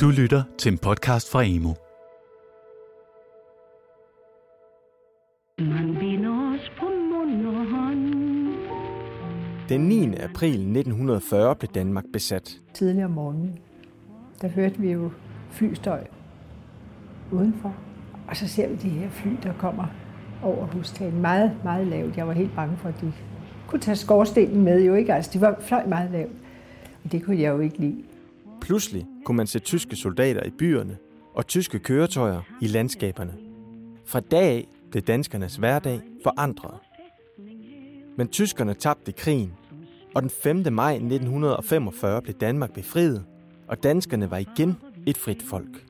Du 0.00 0.10
lytter 0.10 0.42
til 0.58 0.72
en 0.72 0.78
podcast 0.78 1.32
fra 1.32 1.42
Emo. 1.44 1.72
Den 9.68 9.80
9. 9.80 10.14
april 10.14 10.50
1940 10.50 11.56
blev 11.56 11.70
Danmark 11.74 12.04
besat. 12.12 12.60
tidligere 12.74 13.04
om 13.04 13.10
morgenen, 13.10 13.58
der 14.42 14.48
hørte 14.48 14.78
vi 14.78 14.92
jo 14.92 15.10
flystøj 15.50 16.06
udenfor. 17.32 17.74
Og 18.28 18.36
så 18.36 18.48
ser 18.48 18.68
vi 18.68 18.76
de 18.76 18.88
her 18.88 19.10
fly, 19.10 19.30
der 19.42 19.52
kommer 19.52 19.84
over 20.42 20.66
hustagen. 20.66 21.20
Meget, 21.20 21.56
meget 21.64 21.86
lavt. 21.86 22.16
Jeg 22.16 22.26
var 22.26 22.32
helt 22.32 22.54
bange 22.56 22.76
for, 22.76 22.88
at 22.88 23.00
de 23.00 23.12
kunne 23.66 23.80
tage 23.80 23.96
skorstenen 23.96 24.64
med. 24.64 24.84
Jo 24.84 24.94
ikke? 24.94 25.14
Altså, 25.14 25.30
de 25.34 25.40
var 25.40 25.56
fløj 25.60 25.86
meget 25.86 26.10
lavt. 26.10 26.32
Og 27.04 27.12
det 27.12 27.24
kunne 27.24 27.40
jeg 27.40 27.50
jo 27.52 27.60
ikke 27.60 27.78
lide. 27.78 28.04
Pludselig 28.60 29.06
kunne 29.28 29.36
man 29.36 29.46
se 29.46 29.58
tyske 29.58 29.96
soldater 29.96 30.42
i 30.42 30.50
byerne 30.50 30.96
og 31.34 31.46
tyske 31.46 31.78
køretøjer 31.78 32.40
i 32.60 32.66
landskaberne. 32.66 33.34
Fra 34.06 34.20
dag 34.20 34.42
af 34.42 34.68
blev 34.90 35.02
danskernes 35.02 35.56
hverdag 35.56 36.00
forandret. 36.22 36.74
Men 38.16 38.28
tyskerne 38.28 38.74
tabte 38.74 39.12
krigen, 39.12 39.52
og 40.14 40.22
den 40.22 40.30
5. 40.30 40.72
maj 40.72 40.92
1945 40.92 42.22
blev 42.22 42.34
Danmark 42.34 42.72
befriet, 42.72 43.24
og 43.66 43.82
danskerne 43.82 44.30
var 44.30 44.36
igen 44.36 44.76
et 45.06 45.18
frit 45.18 45.42
folk. 45.42 45.84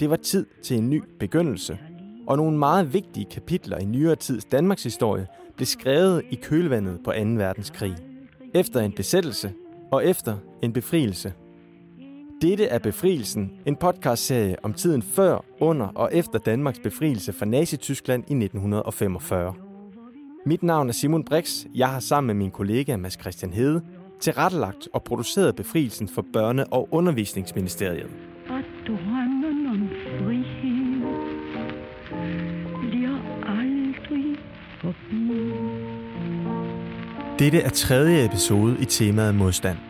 Det 0.00 0.10
var 0.10 0.16
tid 0.16 0.46
til 0.62 0.76
en 0.78 0.90
ny 0.90 1.02
begyndelse, 1.18 1.78
og 2.26 2.36
nogle 2.36 2.58
meget 2.58 2.92
vigtige 2.92 3.26
kapitler 3.30 3.78
i 3.78 3.84
nyere 3.84 4.16
tids 4.16 4.44
Danmarks 4.44 4.82
historie 4.82 5.26
blev 5.56 5.66
skrevet 5.66 6.22
i 6.30 6.34
kølvandet 6.34 7.00
på 7.04 7.12
2. 7.12 7.18
verdenskrig. 7.20 7.96
Efter 8.54 8.80
en 8.80 8.92
besættelse 8.92 9.52
og 9.90 10.04
efter 10.04 10.36
en 10.62 10.72
befrielse. 10.72 11.32
Dette 12.42 12.64
er 12.64 12.78
Befrielsen, 12.78 13.50
en 13.66 13.76
podcastserie 13.76 14.56
om 14.62 14.72
tiden 14.72 15.02
før, 15.02 15.44
under 15.60 15.86
og 15.86 16.10
efter 16.12 16.38
Danmarks 16.38 16.78
befrielse 16.78 17.32
fra 17.32 17.46
Nazi-Tyskland 17.46 18.24
i 18.28 18.34
1945. 18.34 19.54
Mit 20.46 20.62
navn 20.62 20.88
er 20.88 20.92
Simon 20.92 21.24
Brix. 21.24 21.64
Jeg 21.74 21.88
har 21.88 22.00
sammen 22.00 22.26
med 22.26 22.34
min 22.34 22.50
kollega 22.50 22.96
Mads 22.96 23.20
Christian 23.20 23.52
Hede 23.52 23.82
tilrettelagt 24.20 24.88
og 24.92 25.02
produceret 25.02 25.56
befrielsen 25.56 26.08
for 26.08 26.22
Børne- 26.36 26.68
og 26.70 26.88
Undervisningsministeriet. 26.90 28.10
Og 28.48 28.60
drømmen 28.86 29.66
om 29.66 29.88
frihed 30.18 31.00
bliver 32.80 33.18
aldrig 33.46 34.36
forbi. 34.80 35.28
Dette 37.38 37.60
er 37.60 37.70
tredje 37.70 38.24
episode 38.24 38.76
i 38.80 38.84
temaet 38.84 39.34
modstand. 39.34 39.87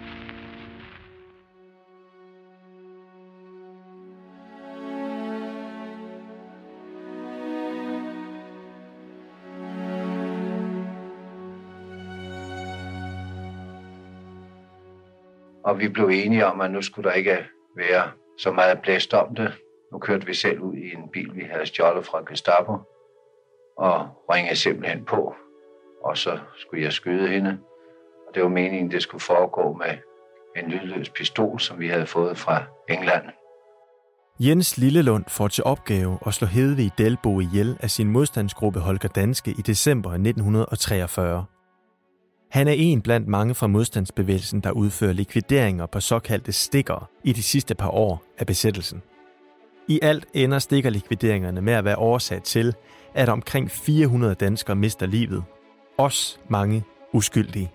Og 15.69 15.79
vi 15.79 15.89
blev 15.89 16.09
enige 16.13 16.47
om, 16.47 16.61
at 16.61 16.71
nu 16.71 16.83
skulle 16.83 17.09
der 17.11 17.15
ikke 17.15 17.39
være 17.77 18.11
så 18.39 18.53
meget 18.53 18.83
blæst 18.83 19.15
om 19.15 19.35
det. 19.35 19.53
Nu 19.93 19.99
kørte 19.99 20.27
vi 20.27 20.35
selv 20.35 20.61
ud 20.61 20.75
i 20.75 20.95
en 20.95 21.09
bil, 21.13 21.31
vi 21.35 21.43
havde 21.53 21.67
stjålet 21.67 22.07
fra 22.07 22.23
Gestapo, 22.31 22.73
og 23.79 24.09
ringede 24.33 24.57
simpelthen 24.57 25.05
på. 25.05 25.35
Og 26.05 26.19
så 26.19 26.39
skulle 26.57 26.83
jeg 26.85 26.93
skyde 26.93 27.29
hende. 27.29 27.59
Og 28.29 28.35
det 28.35 28.43
var 28.43 28.49
meningen, 28.49 28.91
det 28.91 29.03
skulle 29.03 29.21
foregå 29.21 29.73
med 29.73 29.95
en 30.57 30.71
lydløs 30.71 31.11
pistol, 31.11 31.61
som 31.61 31.79
vi 31.81 31.89
havde 31.89 32.07
fået 32.07 32.39
fra 32.39 32.63
England. 32.89 33.25
Jens 34.41 34.79
Lillelund 34.79 35.25
får 35.29 35.49
til 35.49 35.65
opgave 35.65 36.19
at 36.27 36.35
slå 36.35 36.47
Hedvig 36.47 36.91
Delbo 36.99 37.41
ihjel 37.41 37.77
af 37.81 37.91
sin 37.91 38.09
modstandsgruppe 38.09 38.81
Holger 38.81 39.09
Danske 39.09 39.51
i 39.51 39.63
december 39.63 40.11
1943. 40.11 41.45
Han 42.49 42.69
er 42.69 42.73
en 42.73 43.03
blandt 43.03 43.29
mange 43.29 43.55
fra 43.55 43.67
modstandsbevægelsen, 43.67 44.61
der 44.61 44.71
udfører 44.71 45.13
likvideringer 45.13 45.87
på 45.87 46.01
såkaldte 46.01 46.53
stikker 46.53 47.09
i 47.25 47.33
de 47.33 47.43
sidste 47.43 47.75
par 47.75 47.89
år 47.91 48.23
af 48.39 48.47
besættelsen. 48.47 49.03
I 49.89 49.99
alt 50.03 50.27
ender 50.35 50.59
stikkerlikvideringerne 50.59 51.61
med 51.61 51.73
at 51.73 51.85
være 51.85 51.99
årsag 51.99 52.43
til, 52.43 52.75
at 53.15 53.29
omkring 53.29 53.71
400 53.71 54.35
danskere 54.35 54.77
mister 54.77 55.07
livet. 55.07 55.45
Også 55.99 56.39
mange 56.49 56.85
uskyldige. 57.13 57.71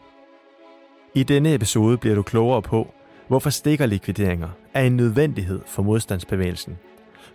I 1.16 1.24
denne 1.24 1.54
episode 1.54 1.98
bliver 1.98 2.16
du 2.16 2.22
klogere 2.22 2.62
på, 2.62 2.94
hvorfor 3.28 3.50
stikkerlikvideringer 3.50 4.50
er 4.74 4.82
en 4.82 4.98
nødvendighed 4.98 5.62
for 5.66 5.84
modstandsbevægelsen. 5.84 6.78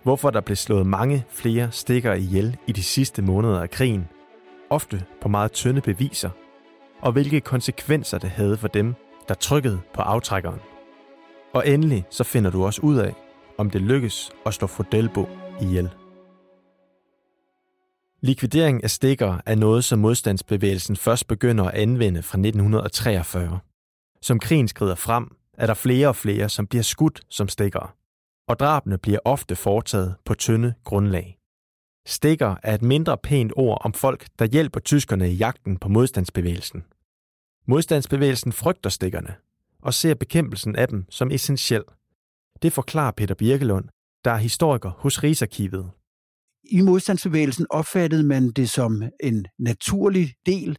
Hvorfor 0.03 0.29
der 0.29 0.41
blev 0.41 0.55
slået 0.55 0.85
mange 0.85 1.25
flere 1.29 1.71
stikker 1.71 2.13
ihjel 2.13 2.57
i 2.67 2.71
de 2.71 2.83
sidste 2.83 3.21
måneder 3.21 3.61
af 3.61 3.69
krigen. 3.69 4.07
Ofte 4.69 5.03
på 5.21 5.29
meget 5.29 5.51
tynde 5.51 5.81
beviser. 5.81 6.29
Og 7.01 7.11
hvilke 7.11 7.41
konsekvenser 7.41 8.17
det 8.17 8.29
havde 8.29 8.57
for 8.57 8.67
dem, 8.67 8.95
der 9.27 9.33
trykkede 9.33 9.79
på 9.93 10.01
aftrækkeren. 10.01 10.59
Og 11.53 11.67
endelig 11.67 12.05
så 12.09 12.23
finder 12.23 12.51
du 12.51 12.65
også 12.65 12.81
ud 12.81 12.97
af, 12.97 13.13
om 13.57 13.69
det 13.69 13.81
lykkes 13.81 14.31
at 14.45 14.53
slå 14.53 14.67
Fodelbo 14.67 15.27
ihjel. 15.61 15.89
Likvidering 18.21 18.83
af 18.83 18.89
stikker 18.89 19.37
er 19.45 19.55
noget, 19.55 19.83
som 19.83 19.99
modstandsbevægelsen 19.99 20.95
først 20.95 21.27
begynder 21.27 21.63
at 21.63 21.73
anvende 21.73 22.23
fra 22.23 22.37
1943. 22.37 23.59
Som 24.21 24.39
krigen 24.39 24.67
skrider 24.67 24.95
frem, 24.95 25.35
er 25.57 25.67
der 25.67 25.73
flere 25.73 26.07
og 26.07 26.15
flere, 26.15 26.49
som 26.49 26.67
bliver 26.67 26.83
skudt 26.83 27.21
som 27.29 27.47
stikkere. 27.47 27.87
Og 28.47 28.59
drabene 28.59 28.97
bliver 28.97 29.19
ofte 29.25 29.55
foretaget 29.55 30.15
på 30.25 30.33
tynde 30.33 30.73
grundlag. 30.83 31.38
Stikker 32.09 32.55
er 32.63 32.75
et 32.75 32.81
mindre 32.81 33.17
pænt 33.17 33.53
ord 33.55 33.81
om 33.81 33.93
folk, 33.93 34.27
der 34.39 34.45
hjælper 34.45 34.79
tyskerne 34.79 35.31
i 35.31 35.35
jagten 35.35 35.77
på 35.77 35.89
modstandsbevægelsen. 35.89 36.83
Modstandsbevægelsen 37.67 38.51
frygter 38.51 38.89
stikkerne 38.89 39.35
og 39.81 39.93
ser 39.93 40.13
bekæmpelsen 40.13 40.75
af 40.75 40.87
dem 40.87 41.05
som 41.09 41.31
essentiel. 41.31 41.83
Det 42.61 42.73
forklarer 42.73 43.11
Peter 43.11 43.35
Birkelund, 43.35 43.85
der 44.25 44.31
er 44.31 44.37
historiker 44.37 44.89
hos 44.89 45.23
Rigsarkivet. 45.23 45.91
I 46.63 46.81
modstandsbevægelsen 46.81 47.67
opfattede 47.69 48.23
man 48.23 48.51
det 48.51 48.69
som 48.69 49.03
en 49.23 49.45
naturlig 49.59 50.33
del, 50.45 50.77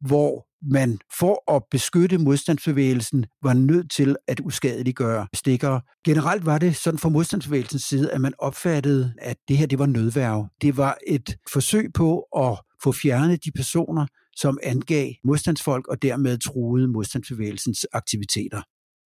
hvor 0.00 0.46
man 0.62 0.98
for 1.18 1.54
at 1.56 1.62
beskytte 1.70 2.18
modstandsbevægelsen 2.18 3.26
var 3.42 3.52
nødt 3.52 3.90
til 3.90 4.16
at 4.28 4.40
uskadeliggøre 4.40 5.26
stikkere. 5.34 5.80
Generelt 6.04 6.46
var 6.46 6.58
det 6.58 6.76
sådan 6.76 6.98
fra 6.98 7.08
modstandsbevægelsens 7.08 7.82
side, 7.82 8.10
at 8.10 8.20
man 8.20 8.34
opfattede, 8.38 9.14
at 9.18 9.36
det 9.48 9.56
her 9.56 9.66
det 9.66 9.78
var 9.78 9.86
nødværve. 9.86 10.48
Det 10.62 10.76
var 10.76 10.98
et 11.06 11.36
forsøg 11.52 11.92
på 11.94 12.20
at 12.36 12.58
få 12.82 12.92
fjernet 12.92 13.44
de 13.44 13.50
personer, 13.52 14.06
som 14.36 14.58
angav 14.62 15.12
modstandsfolk 15.24 15.88
og 15.88 16.02
dermed 16.02 16.38
truede 16.38 16.88
modstandsbevægelsens 16.88 17.86
aktiviteter. 17.92 18.62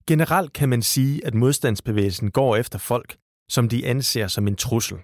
Generelt 0.07 0.53
kan 0.53 0.69
man 0.69 0.83
sige, 0.83 1.27
at 1.27 1.35
modstandsbevægelsen 1.35 2.31
går 2.31 2.57
efter 2.57 2.79
folk, 2.79 3.17
som 3.49 3.69
de 3.69 3.87
anser 3.87 4.27
som 4.27 4.47
en 4.47 4.57
trussel. 4.57 4.99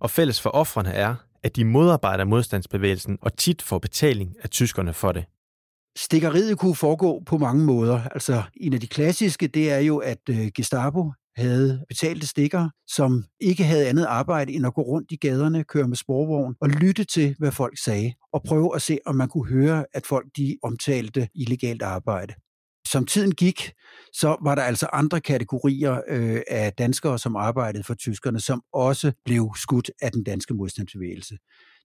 Og 0.00 0.10
fælles 0.10 0.40
for 0.40 0.50
offrene 0.50 0.90
er, 0.90 1.14
at 1.42 1.56
de 1.56 1.64
modarbejder 1.64 2.24
modstandsbevægelsen 2.24 3.18
og 3.22 3.36
tit 3.36 3.62
får 3.62 3.78
betaling 3.78 4.34
af 4.42 4.50
tyskerne 4.50 4.92
for 4.92 5.12
det. 5.12 5.24
Stikkeriet 5.96 6.58
kunne 6.58 6.74
foregå 6.74 7.22
på 7.26 7.38
mange 7.38 7.64
måder. 7.64 8.02
Altså, 8.02 8.42
en 8.56 8.72
af 8.72 8.80
de 8.80 8.86
klassiske, 8.86 9.46
det 9.46 9.72
er 9.72 9.78
jo, 9.78 9.98
at 9.98 10.18
øh, 10.30 10.50
Gestapo 10.54 11.12
havde 11.36 11.84
betalte 11.88 12.26
stikker, 12.26 12.68
som 12.86 13.24
ikke 13.40 13.64
havde 13.64 13.88
andet 13.88 14.04
arbejde 14.04 14.52
end 14.52 14.66
at 14.66 14.74
gå 14.74 14.82
rundt 14.82 15.12
i 15.12 15.16
gaderne, 15.16 15.64
køre 15.64 15.88
med 15.88 15.96
sporvogn 15.96 16.54
og 16.60 16.68
lytte 16.68 17.04
til, 17.04 17.34
hvad 17.38 17.52
folk 17.52 17.78
sagde, 17.78 18.14
og 18.32 18.42
prøve 18.42 18.74
at 18.74 18.82
se, 18.82 18.98
om 19.06 19.14
man 19.14 19.28
kunne 19.28 19.48
høre, 19.48 19.84
at 19.94 20.06
folk 20.06 20.26
de 20.36 20.56
omtalte 20.62 21.28
illegalt 21.34 21.82
arbejde. 21.82 22.34
Som 22.86 23.06
tiden 23.06 23.32
gik, 23.32 23.72
så 24.12 24.36
var 24.42 24.54
der 24.54 24.62
altså 24.62 24.86
andre 24.92 25.20
kategorier 25.20 26.00
øh, 26.08 26.40
af 26.48 26.72
danskere, 26.72 27.18
som 27.18 27.36
arbejdede 27.36 27.84
for 27.84 27.94
tyskerne, 27.94 28.40
som 28.40 28.62
også 28.72 29.12
blev 29.24 29.50
skudt 29.56 29.90
af 30.02 30.12
den 30.12 30.24
danske 30.24 30.54
modstandsbevægelse. 30.54 31.36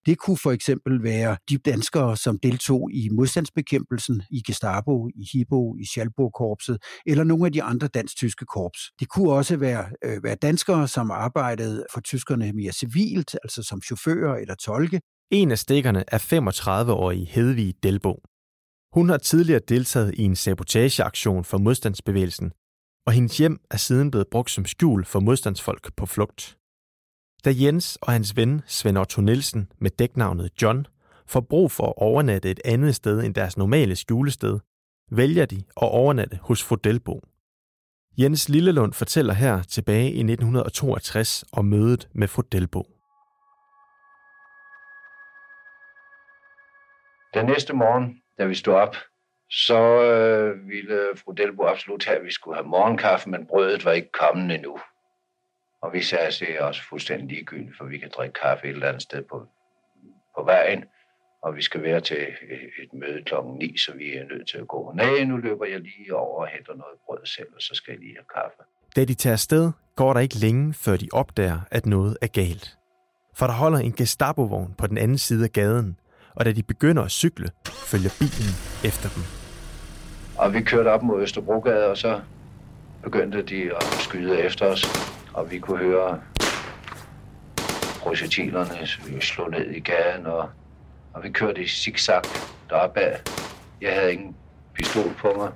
Det 0.05 0.17
kunne 0.17 0.37
for 0.37 0.51
eksempel 0.51 1.03
være 1.03 1.37
de 1.49 1.57
danskere, 1.57 2.17
som 2.17 2.39
deltog 2.39 2.89
i 2.93 3.09
modstandsbekæmpelsen 3.09 4.23
i 4.31 4.41
Gestapo, 4.47 5.07
i 5.07 5.27
Hibo, 5.33 5.77
i 5.77 5.85
Schalburg-korpset, 5.85 6.77
eller 7.05 7.23
nogle 7.23 7.45
af 7.45 7.51
de 7.51 7.63
andre 7.63 7.87
dansk-tyske 7.87 8.45
korps. 8.45 8.79
Det 8.99 9.09
kunne 9.09 9.31
også 9.31 9.57
være, 9.57 9.85
øh, 10.05 10.23
være 10.23 10.35
danskere, 10.35 10.87
som 10.87 11.11
arbejdede 11.11 11.85
for 11.93 12.01
tyskerne 12.01 12.53
mere 12.53 12.71
civilt, 12.71 13.35
altså 13.43 13.63
som 13.63 13.81
chauffører 13.81 14.35
eller 14.35 14.55
tolke. 14.55 15.01
En 15.31 15.51
af 15.51 15.59
stikkerne 15.59 16.03
er 16.07 16.17
35-årige 16.17 17.25
Hedvig 17.25 17.73
Delbo. 17.83 18.21
Hun 18.93 19.09
har 19.09 19.17
tidligere 19.17 19.61
deltaget 19.67 20.13
i 20.13 20.23
en 20.23 20.35
sabotageaktion 20.35 21.43
for 21.43 21.57
modstandsbevægelsen, 21.57 22.51
og 23.05 23.13
hendes 23.13 23.37
hjem 23.37 23.59
er 23.71 23.77
siden 23.77 24.11
blevet 24.11 24.27
brugt 24.27 24.51
som 24.51 24.65
skjul 24.65 25.05
for 25.05 25.19
modstandsfolk 25.19 25.95
på 25.95 26.05
flugt. 26.05 26.57
Da 27.45 27.53
Jens 27.55 27.97
og 28.01 28.11
hans 28.11 28.35
ven 28.35 28.61
Svend 28.65 28.97
Otto 28.97 29.21
Nielsen 29.21 29.71
med 29.79 29.91
dæknavnet 29.91 30.61
John 30.61 30.87
får 31.27 31.41
brug 31.41 31.71
for 31.71 31.87
at 31.87 31.93
overnatte 31.97 32.51
et 32.51 32.59
andet 32.65 32.95
sted 32.95 33.23
end 33.23 33.35
deres 33.35 33.57
normale 33.57 33.95
skjulested, 33.95 34.59
vælger 35.11 35.45
de 35.45 35.57
at 35.57 35.89
overnatte 35.91 36.39
hos 36.41 36.63
Fodelbo. 36.63 37.21
Jens 38.17 38.49
Lillelund 38.49 38.93
fortæller 38.93 39.33
her 39.33 39.63
tilbage 39.63 40.11
i 40.11 40.19
1962 40.19 41.45
om 41.51 41.65
mødet 41.65 42.09
med 42.13 42.27
fru 42.27 42.41
Delbo. 42.51 42.83
Den 47.33 47.45
næste 47.45 47.73
morgen, 47.73 48.20
da 48.37 48.45
vi 48.45 48.55
stod 48.55 48.73
op, 48.73 48.95
så 49.49 50.03
øh, 50.03 50.67
ville 50.67 51.07
fru 51.15 51.31
Delbo 51.31 51.63
absolut 51.63 52.05
have, 52.05 52.17
at 52.17 52.25
vi 52.25 52.31
skulle 52.31 52.55
have 52.57 52.67
morgenkaffe, 52.67 53.29
men 53.29 53.47
brødet 53.47 53.85
var 53.85 53.91
ikke 53.91 54.11
kommet 54.11 54.55
endnu. 54.55 54.79
Og 55.81 55.93
vi 55.93 56.01
sagde, 56.01 56.27
at 56.27 56.37
det 56.39 56.55
er 56.55 56.63
også 56.63 56.81
fuldstændig 56.89 57.27
ligegyldigt, 57.27 57.77
for 57.77 57.85
vi 57.85 57.97
kan 57.97 58.11
drikke 58.17 58.33
kaffe 58.33 58.65
et 58.65 58.69
eller 58.69 58.87
andet 58.87 59.01
sted 59.01 59.21
på, 59.21 59.47
på 60.37 60.43
vejen, 60.43 60.83
og 61.43 61.55
vi 61.55 61.61
skal 61.61 61.83
være 61.83 62.01
til 62.01 62.27
et 62.83 62.93
møde 62.93 63.23
klokken 63.23 63.53
9, 63.53 63.77
så 63.77 63.93
vi 63.93 64.13
er 64.13 64.23
nødt 64.23 64.47
til 64.49 64.57
at 64.57 64.67
gå. 64.67 64.91
Nej, 64.95 65.23
nu 65.23 65.37
løber 65.37 65.65
jeg 65.65 65.79
lige 65.79 66.15
over 66.15 66.41
og 66.41 66.47
henter 66.47 66.73
noget 66.73 66.99
brød 67.05 67.25
selv, 67.25 67.47
og 67.55 67.61
så 67.61 67.71
skal 67.73 67.91
jeg 67.91 67.99
lige 67.99 68.15
have 68.15 68.43
kaffe. 68.43 68.57
Da 68.95 69.05
de 69.05 69.13
tager 69.13 69.33
afsted, 69.33 69.71
går 69.95 70.13
der 70.13 70.19
ikke 70.19 70.35
længe, 70.35 70.73
før 70.73 70.97
de 70.97 71.07
opdager, 71.13 71.59
at 71.71 71.85
noget 71.85 72.17
er 72.21 72.27
galt. 72.27 72.77
For 73.35 73.47
der 73.47 73.53
holder 73.53 73.79
en 73.79 73.93
Gestapo-vogn 73.93 74.73
på 74.77 74.87
den 74.87 74.97
anden 74.97 75.17
side 75.17 75.43
af 75.43 75.51
gaden, 75.51 75.97
og 76.35 76.45
da 76.45 76.51
de 76.51 76.63
begynder 76.63 77.03
at 77.03 77.11
cykle, 77.11 77.49
følger 77.67 78.09
bilen 78.19 78.53
efter 78.83 79.09
dem. 79.09 79.23
Og 80.37 80.53
vi 80.53 80.61
kørte 80.61 80.87
op 80.87 81.03
mod 81.03 81.21
Østerbrogade, 81.21 81.87
og 81.87 81.97
så 81.97 82.19
begyndte 83.03 83.41
de 83.41 83.75
at 83.75 83.83
skyde 83.83 84.39
efter 84.39 84.65
os, 84.65 84.85
og 85.33 85.51
vi 85.51 85.59
kunne 85.59 85.77
høre 85.77 86.19
projektilerne 87.99 88.87
slå 89.21 89.47
ned 89.47 89.69
i 89.69 89.79
gaden, 89.79 90.25
og, 90.25 90.49
og 91.13 91.23
vi 91.23 91.29
kørte 91.29 91.63
i 91.63 91.67
zigzag 91.67 92.21
deropad. 92.69 93.15
Jeg 93.81 93.93
havde 93.93 94.13
ingen 94.13 94.35
pistol 94.73 95.13
på 95.19 95.33
mig, 95.37 95.51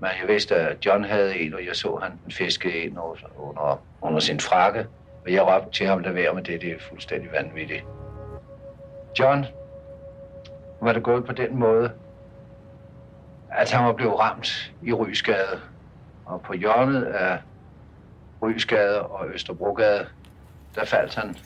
men 0.00 0.10
jeg 0.20 0.28
vidste, 0.28 0.54
at 0.54 0.86
John 0.86 1.04
havde 1.04 1.38
en, 1.38 1.54
og 1.54 1.66
jeg 1.66 1.76
så, 1.76 1.98
han 2.02 2.12
fiskede 2.30 2.74
en 2.74 2.98
under, 3.38 3.82
under 4.00 4.20
sin 4.20 4.40
frakke. 4.40 4.86
Og 5.24 5.32
jeg 5.32 5.42
råbte 5.42 5.78
til 5.78 5.86
ham, 5.86 6.02
der 6.02 6.12
være 6.12 6.34
med 6.34 6.42
det, 6.42 6.60
det 6.60 6.70
er 6.70 6.78
fuldstændig 6.88 7.32
vanvittigt. 7.32 7.84
John, 9.18 9.46
var 10.80 10.92
det 10.92 11.02
gået 11.02 11.24
på 11.24 11.32
den 11.32 11.58
måde, 11.58 11.92
at 13.50 13.70
han 13.70 13.84
var 13.84 13.92
blevet 13.92 14.18
ramt 14.18 14.72
i 14.82 14.92
Rysgade. 14.92 15.60
Og 16.26 16.40
på 16.40 16.52
hjørnet 16.52 17.02
af 17.02 17.38
Rysgade 18.42 19.02
og 19.02 19.28
Østerbrogade, 19.34 20.06
der 20.74 20.84
faldt 20.84 21.14
han 21.14 21.36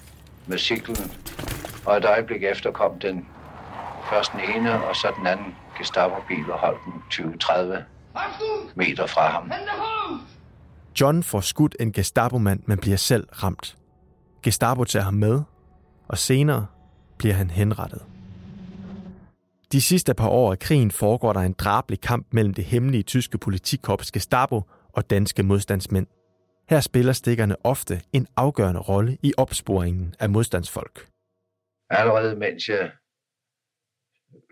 med 0.47 0.59
cyklen. 0.59 1.13
Og 1.87 1.97
et 1.97 2.05
øjeblik 2.05 2.43
efter 2.43 2.71
kom 2.71 2.99
den 2.99 3.29
først 4.11 4.33
den 4.33 4.41
ene, 4.57 4.85
og 4.85 4.97
så 4.97 5.13
den 5.19 5.27
anden 5.27 5.57
Gestapo-bil 5.79 6.53
og 6.53 6.59
holdt 6.59 6.79
den 6.85 7.03
20-30 7.43 7.79
meter 8.75 9.07
fra 9.07 9.29
ham. 9.29 9.53
John 11.01 11.23
får 11.23 11.41
skudt 11.41 11.77
en 11.81 11.93
Gestapo-mand, 11.93 12.63
men 12.67 12.79
bliver 12.79 12.97
selv 12.97 13.29
ramt. 13.43 13.77
Gestapo 14.43 14.85
tager 14.85 15.05
ham 15.05 15.15
med, 15.15 15.43
og 16.09 16.19
senere 16.19 16.67
bliver 17.19 17.35
han 17.35 17.51
henrettet. 17.51 18.03
De 19.73 19.81
sidste 19.81 20.15
par 20.15 20.29
år 20.29 20.53
af 20.53 20.59
krigen 20.59 20.91
foregår 20.91 21.33
der 21.33 21.41
en 21.41 21.53
drabelig 21.53 22.01
kamp 22.01 22.27
mellem 22.33 22.55
det 22.55 22.65
hemmelige 22.65 23.03
tyske 23.03 23.39
politikorps 23.39 24.13
Gestapo 24.13 24.63
og 24.93 25.11
danske 25.11 25.43
modstandsmænd. 25.43 26.07
Her 26.69 26.81
spiller 26.81 27.13
stikkerne 27.13 27.57
ofte 27.67 28.03
en 28.13 28.27
afgørende 28.37 28.81
rolle 28.81 29.19
i 29.23 29.33
opsporingen 29.37 30.15
af 30.21 30.31
modstandsfolk. 30.31 31.09
Allerede 31.91 32.37
mens 32.37 32.69
jeg 32.69 32.93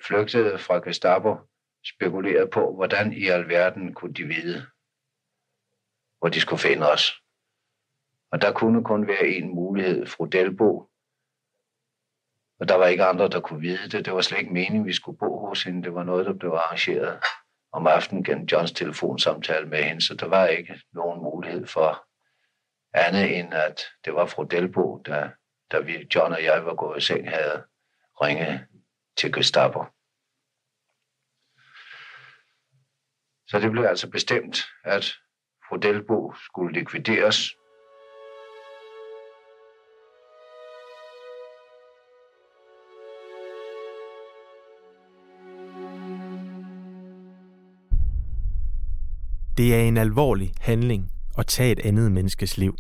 flygtede 0.07 0.59
fra 0.59 0.79
Gestapo, 0.79 1.37
spekulerede 1.85 2.51
på, 2.51 2.75
hvordan 2.75 3.13
i 3.13 3.27
alverden 3.27 3.95
kunne 3.95 4.15
de 4.15 4.25
vide, 4.25 4.67
hvor 6.19 6.29
de 6.29 6.41
skulle 6.41 6.61
finde 6.61 6.91
os. 6.93 7.23
Og 8.33 8.43
der 8.43 8.53
kunne 8.53 8.85
kun 8.85 9.07
være 9.07 9.29
en 9.29 9.55
mulighed, 9.55 10.07
fru 10.07 10.25
Delbo, 10.25 10.90
og 12.61 12.69
der 12.69 12.75
var 12.75 12.87
ikke 12.87 13.05
andre, 13.05 13.29
der 13.29 13.41
kunne 13.41 13.61
vide 13.61 13.89
det. 13.89 14.05
Det 14.05 14.15
var 14.15 14.21
slet 14.21 14.39
ikke 14.39 14.53
meningen, 14.53 14.87
vi 14.87 14.93
skulle 14.93 15.19
bo 15.19 15.47
hos 15.47 15.63
hende. 15.63 15.83
Det 15.83 15.95
var 15.95 16.03
noget, 16.03 16.27
der 16.27 16.33
blev 16.33 16.51
arrangeret 16.51 17.21
om 17.73 17.87
aftenen 17.87 18.25
gennem 18.25 18.45
Johns 18.45 18.73
telefonsamtale 18.73 19.67
med 19.67 19.83
hende, 19.83 20.07
så 20.07 20.15
der 20.15 20.27
var 20.27 20.47
ikke 20.47 20.81
nogen 20.93 21.23
mulighed 21.23 21.67
for 21.67 22.07
andet 22.93 23.39
end, 23.39 23.55
at 23.55 23.81
det 24.05 24.15
var 24.15 24.27
fru 24.27 24.45
Delbo, 24.45 25.03
der, 25.07 25.31
da 25.73 25.79
vi, 25.79 26.09
John 26.15 26.33
og 26.33 26.45
jeg 26.45 26.67
var 26.67 26.75
gået 26.75 26.99
i 26.99 27.01
seng, 27.01 27.31
havde 27.31 27.65
ringet 28.23 28.67
til 29.17 29.33
Gestapo. 29.33 29.85
Så 33.49 33.59
det 33.59 33.71
blev 33.71 33.85
altså 33.85 34.11
bestemt, 34.11 34.59
at 34.85 35.05
fru 35.69 35.77
Delbo 35.77 36.35
skulle 36.45 36.73
likvideres, 36.73 37.57
Det 49.61 49.75
er 49.75 49.81
en 49.81 49.97
alvorlig 49.97 50.53
handling 50.61 51.11
at 51.39 51.47
tage 51.47 51.73
et 51.73 51.79
andet 51.79 52.13
menneskes 52.13 52.59
liv. 52.59 52.77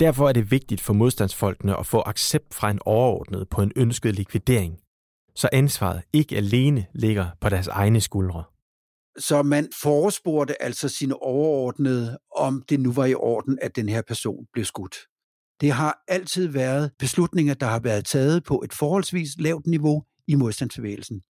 Derfor 0.00 0.28
er 0.28 0.32
det 0.32 0.50
vigtigt 0.50 0.80
for 0.80 0.92
modstandsfolkene 0.92 1.78
at 1.78 1.86
få 1.86 2.02
accept 2.06 2.54
fra 2.54 2.70
en 2.70 2.78
overordnet 2.84 3.48
på 3.48 3.62
en 3.62 3.72
ønsket 3.76 4.14
likvidering, 4.14 4.78
så 5.34 5.48
ansvaret 5.52 6.02
ikke 6.12 6.36
alene 6.36 6.86
ligger 6.94 7.26
på 7.40 7.48
deres 7.48 7.66
egne 7.66 8.00
skuldre. 8.00 8.44
Så 9.18 9.42
man 9.42 9.68
forespurgte 9.82 10.62
altså 10.62 10.88
sine 10.88 11.22
overordnede, 11.22 12.18
om 12.36 12.62
det 12.68 12.80
nu 12.80 12.92
var 12.92 13.06
i 13.06 13.14
orden, 13.14 13.58
at 13.62 13.76
den 13.76 13.88
her 13.88 14.02
person 14.02 14.46
blev 14.52 14.64
skudt. 14.64 14.96
Det 15.60 15.72
har 15.72 15.98
altid 16.08 16.46
været 16.46 16.90
beslutninger, 16.98 17.54
der 17.54 17.66
har 17.66 17.80
været 17.80 18.04
taget 18.04 18.44
på 18.44 18.62
et 18.64 18.72
forholdsvis 18.72 19.28
lavt 19.38 19.66
niveau 19.66 20.04
i 20.28 20.34
modstandsbevægelsen. 20.34 21.22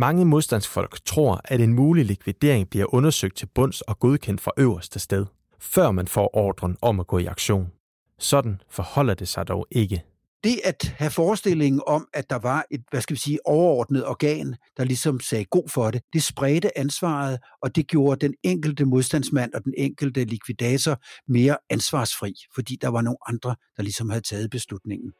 Mange 0.00 0.24
modstandsfolk 0.24 1.04
tror, 1.04 1.40
at 1.44 1.60
en 1.60 1.74
mulig 1.74 2.04
likvidering 2.04 2.70
bliver 2.70 2.94
undersøgt 2.94 3.36
til 3.36 3.46
bunds 3.46 3.80
og 3.80 3.98
godkendt 3.98 4.40
fra 4.40 4.50
øverste 4.56 4.98
sted, 4.98 5.26
før 5.60 5.90
man 5.90 6.08
får 6.08 6.36
ordren 6.36 6.76
om 6.82 7.00
at 7.00 7.06
gå 7.06 7.18
i 7.18 7.24
aktion. 7.24 7.72
Sådan 8.18 8.60
forholder 8.70 9.14
det 9.14 9.28
sig 9.28 9.48
dog 9.48 9.66
ikke. 9.70 10.02
Det 10.44 10.60
at 10.64 10.94
have 10.96 11.10
forestillingen 11.10 11.82
om, 11.86 12.08
at 12.14 12.30
der 12.30 12.38
var 12.38 12.64
et, 12.70 12.80
hvad 12.90 13.00
skal 13.00 13.14
vi 13.14 13.20
sige, 13.20 13.46
overordnet 13.46 14.06
organ, 14.06 14.56
der 14.76 14.84
ligesom 14.84 15.20
sagde 15.20 15.44
god 15.44 15.68
for 15.68 15.90
det, 15.90 16.02
det 16.12 16.22
spredte 16.22 16.78
ansvaret, 16.78 17.38
og 17.62 17.76
det 17.76 17.86
gjorde 17.86 18.26
den 18.26 18.34
enkelte 18.42 18.84
modstandsmand 18.84 19.54
og 19.54 19.64
den 19.64 19.74
enkelte 19.76 20.24
likvidator 20.24 20.98
mere 21.28 21.56
ansvarsfri, 21.70 22.34
fordi 22.54 22.76
der 22.80 22.88
var 22.88 23.00
nogle 23.00 23.18
andre, 23.28 23.56
der 23.76 23.82
ligesom 23.82 24.10
havde 24.10 24.22
taget 24.22 24.50
beslutningen. 24.50 25.12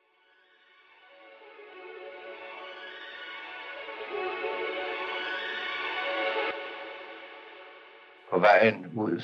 På 8.38 8.42
vejen 8.42 8.92
ud, 8.96 9.22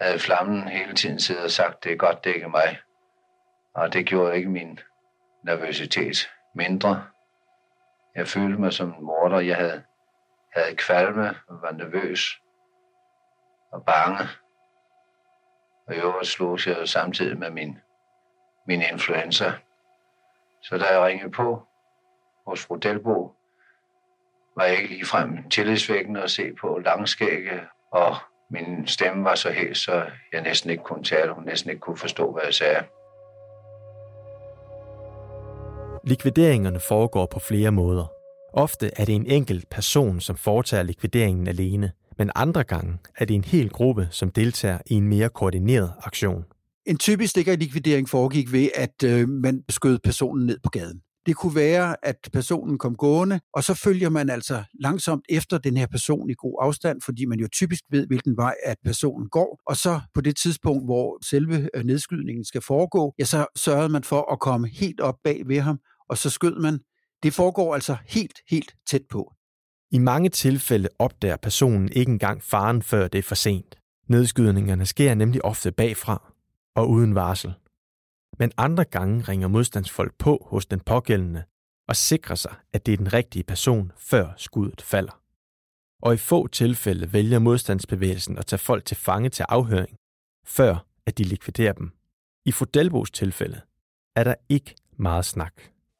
havde 0.00 0.18
flammen 0.18 0.68
hele 0.68 0.94
tiden 0.94 1.20
siddet 1.20 1.44
og 1.44 1.50
sagt, 1.50 1.84
det 1.84 1.92
er 1.92 1.96
godt, 1.96 2.24
det 2.24 2.34
ikke 2.34 2.44
er 2.44 2.48
mig. 2.48 2.78
Og 3.74 3.92
det 3.92 4.06
gjorde 4.06 4.36
ikke 4.36 4.48
min 4.48 4.80
nervøsitet 5.42 6.30
mindre. 6.54 7.06
Jeg 8.14 8.28
følte 8.28 8.60
mig 8.60 8.72
som 8.72 8.88
en 8.88 9.04
morder. 9.04 9.40
Jeg 9.40 9.56
havde, 9.56 9.82
havde 10.52 10.76
kvalme 10.76 11.28
og 11.48 11.62
var 11.62 11.70
nervøs 11.70 12.42
og 13.72 13.84
bange. 13.84 14.28
Og 15.86 15.94
i 15.94 15.98
øvrigt 15.98 16.28
slog 16.28 16.58
jeg 16.66 16.88
samtidig 16.88 17.38
med 17.38 17.50
min, 17.50 17.78
min 18.66 18.82
influenza. 18.82 19.52
Så 20.62 20.78
da 20.78 20.84
jeg 20.84 21.06
ringede 21.06 21.30
på 21.30 21.62
hos 22.46 22.66
fru 22.66 22.76
Delbo, 22.76 23.34
var 24.60 24.66
ikke 24.66 24.88
ligefrem 24.88 25.48
tillidsvækkende 25.50 26.22
at 26.22 26.30
se 26.30 26.42
på 26.60 26.80
langskægge, 26.84 27.60
og 27.92 28.16
min 28.50 28.86
stemme 28.86 29.24
var 29.24 29.34
så 29.34 29.50
hæs, 29.50 29.78
så 29.78 30.02
jeg 30.32 30.42
næsten 30.42 30.70
ikke 30.70 30.82
kunne 30.82 31.04
tale, 31.04 31.32
hun 31.32 31.44
næsten 31.44 31.70
ikke 31.70 31.80
kunne 31.80 31.96
forstå, 31.96 32.32
hvad 32.32 32.42
jeg 32.44 32.54
sagde. 32.54 32.82
Likvideringerne 36.04 36.80
foregår 36.80 37.26
på 37.26 37.40
flere 37.40 37.70
måder. 37.70 38.12
Ofte 38.52 38.90
er 38.96 39.04
det 39.04 39.14
en 39.14 39.26
enkelt 39.26 39.70
person, 39.70 40.20
som 40.20 40.36
foretager 40.36 40.82
likvideringen 40.82 41.48
alene, 41.48 41.92
men 42.18 42.30
andre 42.34 42.64
gange 42.64 42.98
er 43.18 43.24
det 43.24 43.34
en 43.34 43.44
hel 43.44 43.70
gruppe, 43.70 44.08
som 44.10 44.30
deltager 44.30 44.78
i 44.86 44.94
en 44.94 45.08
mere 45.08 45.28
koordineret 45.28 45.92
aktion. 46.02 46.44
En 46.86 46.98
typisk 46.98 47.36
likvidering 47.36 48.08
foregik 48.08 48.52
ved, 48.52 48.68
at 48.74 49.04
øh, 49.04 49.28
man 49.28 49.64
skød 49.68 49.98
personen 49.98 50.46
ned 50.46 50.58
på 50.62 50.70
gaden. 50.70 51.00
Det 51.26 51.36
kunne 51.36 51.54
være, 51.54 51.96
at 52.02 52.16
personen 52.32 52.78
kom 52.78 52.96
gående, 52.96 53.40
og 53.54 53.64
så 53.64 53.74
følger 53.74 54.08
man 54.08 54.30
altså 54.30 54.64
langsomt 54.80 55.24
efter 55.28 55.58
den 55.58 55.76
her 55.76 55.86
person 55.86 56.30
i 56.30 56.34
god 56.38 56.58
afstand, 56.60 57.00
fordi 57.04 57.24
man 57.24 57.38
jo 57.38 57.48
typisk 57.52 57.84
ved, 57.90 58.06
hvilken 58.06 58.36
vej 58.36 58.54
at 58.64 58.76
personen 58.84 59.28
går. 59.28 59.60
Og 59.66 59.76
så 59.76 60.00
på 60.14 60.20
det 60.20 60.36
tidspunkt, 60.36 60.84
hvor 60.86 61.24
selve 61.24 61.68
øh, 61.74 61.84
nedskydningen 61.84 62.44
skal 62.44 62.60
foregå, 62.60 63.14
ja, 63.18 63.24
så 63.24 63.46
sørgede 63.56 63.88
man 63.88 64.04
for 64.04 64.32
at 64.32 64.40
komme 64.40 64.68
helt 64.68 65.00
op 65.00 65.16
bag 65.24 65.42
ved 65.46 65.60
ham, 65.60 65.78
og 66.08 66.18
så 66.18 66.30
skød 66.30 66.60
man. 66.60 66.80
Det 67.22 67.34
foregår 67.34 67.74
altså 67.74 67.96
helt, 68.08 68.38
helt 68.50 68.74
tæt 68.90 69.02
på. 69.10 69.32
I 69.90 69.98
mange 69.98 70.28
tilfælde 70.28 70.88
opdager 70.98 71.36
personen 71.36 71.92
ikke 71.92 72.12
engang 72.12 72.42
faren, 72.42 72.82
før 72.82 73.08
det 73.08 73.18
er 73.18 73.22
for 73.22 73.34
sent. 73.34 73.78
Nedskydningerne 74.08 74.86
sker 74.86 75.14
nemlig 75.14 75.44
ofte 75.44 75.72
bagfra 75.72 76.32
og 76.74 76.90
uden 76.90 77.14
varsel. 77.14 77.54
Men 78.40 78.52
andre 78.56 78.84
gange 78.84 79.22
ringer 79.22 79.48
modstandsfolk 79.48 80.14
på 80.18 80.46
hos 80.50 80.66
den 80.66 80.80
pågældende 80.80 81.44
og 81.88 81.96
sikrer 81.96 82.34
sig, 82.34 82.54
at 82.72 82.86
det 82.86 82.92
er 82.92 82.96
den 82.96 83.12
rigtige 83.12 83.44
person, 83.44 83.92
før 84.10 84.26
skuddet 84.36 84.82
falder. 84.82 85.22
Og 86.02 86.14
i 86.14 86.16
få 86.16 86.46
tilfælde 86.46 87.12
vælger 87.12 87.38
modstandsbevægelsen 87.38 88.38
at 88.38 88.46
tage 88.46 88.58
folk 88.58 88.84
til 88.84 88.96
fange 88.96 89.28
til 89.28 89.44
afhøring, 89.48 89.96
før 90.46 90.86
at 91.06 91.18
de 91.18 91.24
likviderer 91.24 91.72
dem. 91.72 91.92
I 92.44 92.52
Fodelbos 92.52 93.10
tilfælde 93.10 93.60
er 94.16 94.24
der 94.24 94.34
ikke 94.48 94.74
meget 94.96 95.24
snak. 95.24 95.54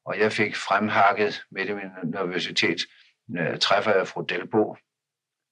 Og 0.04 0.18
jeg 0.18 0.32
fik 0.32 0.56
fremhakket 0.56 1.42
med 1.50 1.66
det 1.66 1.76
min 1.76 2.10
nervøsitet, 2.10 2.80
når 3.28 3.56
træffer 3.56 3.96
jeg 3.96 4.08
fru 4.08 4.20
Delbo. 4.22 4.76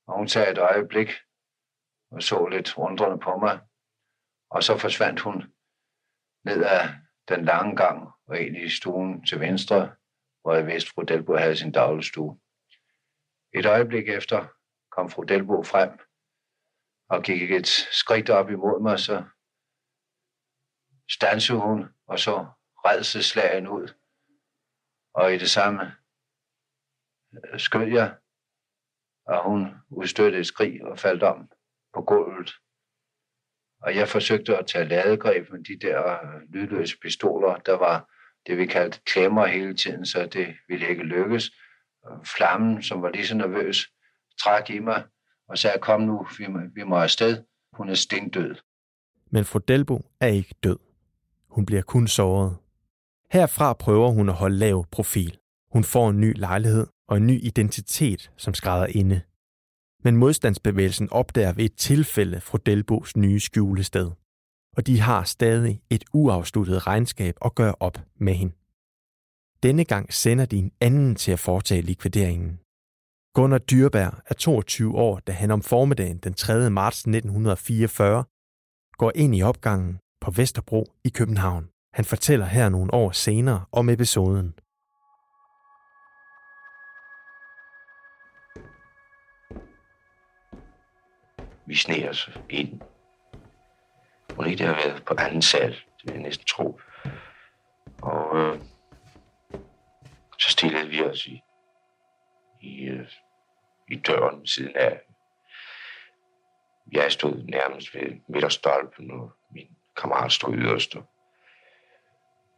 Og 0.07 0.19
hun 0.19 0.29
sagde 0.29 0.53
et 0.53 0.59
øjeblik 0.59 1.11
og 2.11 2.23
så 2.23 2.47
lidt 2.47 2.75
undrende 2.77 3.19
på 3.19 3.37
mig. 3.37 3.61
Og 4.51 4.63
så 4.63 4.79
forsvandt 4.79 5.21
hun 5.21 5.45
ned 6.49 6.65
ad 6.65 6.89
den 7.29 7.45
lange 7.45 7.77
gang 7.77 8.13
og 8.27 8.41
ind 8.41 8.57
i 8.57 8.69
stuen 8.69 9.25
til 9.27 9.41
venstre, 9.41 9.95
hvor 10.43 10.55
jeg 10.55 10.67
vidste, 10.67 10.91
fru 10.91 11.03
Delbo 11.03 11.37
havde 11.37 11.57
sin 11.57 11.73
dagligstue. 11.73 12.41
Et 13.55 13.67
øjeblik 13.67 14.09
efter 14.09 14.47
kom 14.91 15.11
fru 15.11 15.23
Delbo 15.23 15.63
frem 15.63 15.99
og 17.09 17.23
gik 17.23 17.51
et 17.51 17.69
skridt 17.69 18.31
op 18.31 18.51
imod 18.51 18.83
mig, 18.83 18.99
så 18.99 19.25
stansede 21.11 21.61
hun 21.61 21.89
og 22.07 22.19
så 22.19 22.47
redselslagen 22.85 23.69
ud. 23.69 23.95
Og 25.15 25.35
i 25.35 25.39
det 25.39 25.51
samme 25.51 25.83
øh, 27.33 27.61
skød 27.61 27.87
jeg, 27.87 28.17
og 29.27 29.45
hun 29.45 29.75
udstødte 29.91 30.39
et 30.39 30.47
skrig 30.47 30.85
og 30.85 30.99
faldt 30.99 31.23
om 31.23 31.51
på 31.95 32.03
gulvet. 32.03 32.51
Og 33.83 33.97
jeg 33.97 34.09
forsøgte 34.09 34.57
at 34.57 34.67
tage 34.67 34.89
ladegreb 34.89 35.53
med 35.53 35.65
de 35.65 35.87
der 35.87 36.13
øh, 36.13 36.41
lydløse 36.55 36.97
pistoler. 37.03 37.57
Der 37.57 37.79
var 37.79 38.11
det, 38.47 38.59
vi 38.59 38.67
kaldte 38.67 39.01
klemmer 39.07 39.47
hele 39.47 39.75
tiden, 39.75 40.07
så 40.07 40.27
det 40.33 40.55
ville 40.69 40.89
ikke 40.89 41.03
lykkes. 41.03 41.51
Øh, 42.07 42.27
flammen, 42.37 42.83
som 42.83 43.03
var 43.03 43.11
lige 43.11 43.27
så 43.27 43.37
nervøs, 43.37 43.89
trak 44.43 44.71
i 44.71 44.79
mig 44.79 45.05
og 45.49 45.59
sagde, 45.59 45.79
kom 45.79 46.01
nu, 46.01 46.27
vi 46.39 46.47
må, 46.47 46.59
vi 46.75 46.83
må 46.83 46.97
afsted. 46.97 47.43
Hun 47.73 47.89
er 47.89 47.95
stendød. 47.95 48.55
Men 49.31 49.45
fru 49.45 49.59
Delbo 49.59 50.01
er 50.21 50.27
ikke 50.27 50.55
død. 50.63 50.79
Hun 51.51 51.67
bliver 51.67 51.83
kun 51.83 52.09
såret. 52.09 52.57
Herfra 53.33 53.73
prøver 53.73 54.11
hun 54.11 54.29
at 54.29 54.35
holde 54.35 54.57
lav 54.57 54.87
profil. 54.91 55.39
Hun 55.73 55.85
får 55.85 56.11
en 56.11 56.21
ny 56.21 56.39
lejlighed 56.39 56.87
og 57.09 57.17
en 57.17 57.27
ny 57.27 57.41
identitet, 57.43 58.31
som 58.37 58.55
skrædder 58.55 58.87
inde. 58.87 59.21
Men 60.09 60.17
modstandsbevægelsen 60.17 61.09
opdager 61.11 61.53
ved 61.53 61.65
et 61.65 61.77
tilfælde 61.77 62.41
Frodelbos 62.41 63.17
nye 63.17 63.41
skjulested. 63.41 64.11
Og 64.77 64.87
de 64.87 65.01
har 65.01 65.25
stadig 65.25 65.83
et 65.91 66.05
uafsluttet 66.13 66.87
regnskab 66.87 67.35
at 67.45 67.55
gøre 67.55 67.75
op 67.81 67.99
med 68.17 68.35
hende. 68.35 68.55
Denne 69.63 69.85
gang 69.85 70.13
sender 70.13 70.47
de 70.47 70.57
en 70.57 70.73
anden 70.81 71.15
til 71.15 71.33
at 71.33 71.39
foretage 71.39 71.83
likvideringen. 71.83 72.61
Gunnar 73.35 73.59
Dyrberg 73.59 74.13
er 74.27 74.35
22 74.35 74.97
år, 74.97 75.19
da 75.19 75.33
han 75.33 75.51
om 75.51 75.63
formiddagen 75.63 76.19
den 76.19 76.35
3. 76.35 76.71
marts 76.71 76.99
1944 76.99 78.25
går 78.93 79.13
ind 79.15 79.37
i 79.37 79.43
opgangen 79.43 79.99
på 80.21 80.31
Vesterbro 80.31 80.93
i 81.05 81.09
København. 81.09 81.69
Han 81.95 82.05
fortæller 82.05 82.47
her 82.47 82.69
nogle 82.69 82.95
år 82.95 83.11
senere 83.11 83.65
om 83.73 83.89
episoden. 83.89 84.55
Vi 91.69 91.77
sneer 91.77 92.11
os 92.11 92.31
ind. 92.51 92.81
Må 94.37 94.45
det 94.45 94.61
har 94.61 94.75
været 94.75 95.05
på 95.05 95.15
anden 95.19 95.43
sal, 95.43 95.71
det 95.73 96.05
vil 96.05 96.13
jeg 96.13 96.23
næsten 96.23 96.47
tro. 96.47 96.81
Og 98.03 98.39
øh, 98.39 98.61
så 100.39 100.51
stillede 100.51 100.89
vi 100.89 101.03
os 101.03 101.27
i, 101.27 101.43
i, 102.61 102.85
øh, 102.85 103.09
i 103.91 103.97
døren 103.97 104.41
ved 104.41 104.47
siden 104.47 104.77
af. 104.77 105.01
Jeg 106.93 107.13
stod 107.13 107.43
nærmest 107.43 107.95
ved 107.95 108.21
midterstolpen, 108.29 109.11
og 109.11 109.33
min 109.51 109.77
kammerat 109.97 110.33
stod 110.33 110.55
yderst. 110.55 110.97
Og 110.97 111.05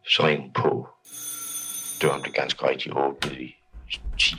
så 0.07 0.26
ringede 0.26 0.52
på. 0.52 0.88
Døren 2.02 2.23
blev 2.23 2.33
ganske 2.35 2.69
rigtig 2.69 2.97
åbnet 2.97 3.33
i 3.33 3.57
10, 4.19 4.35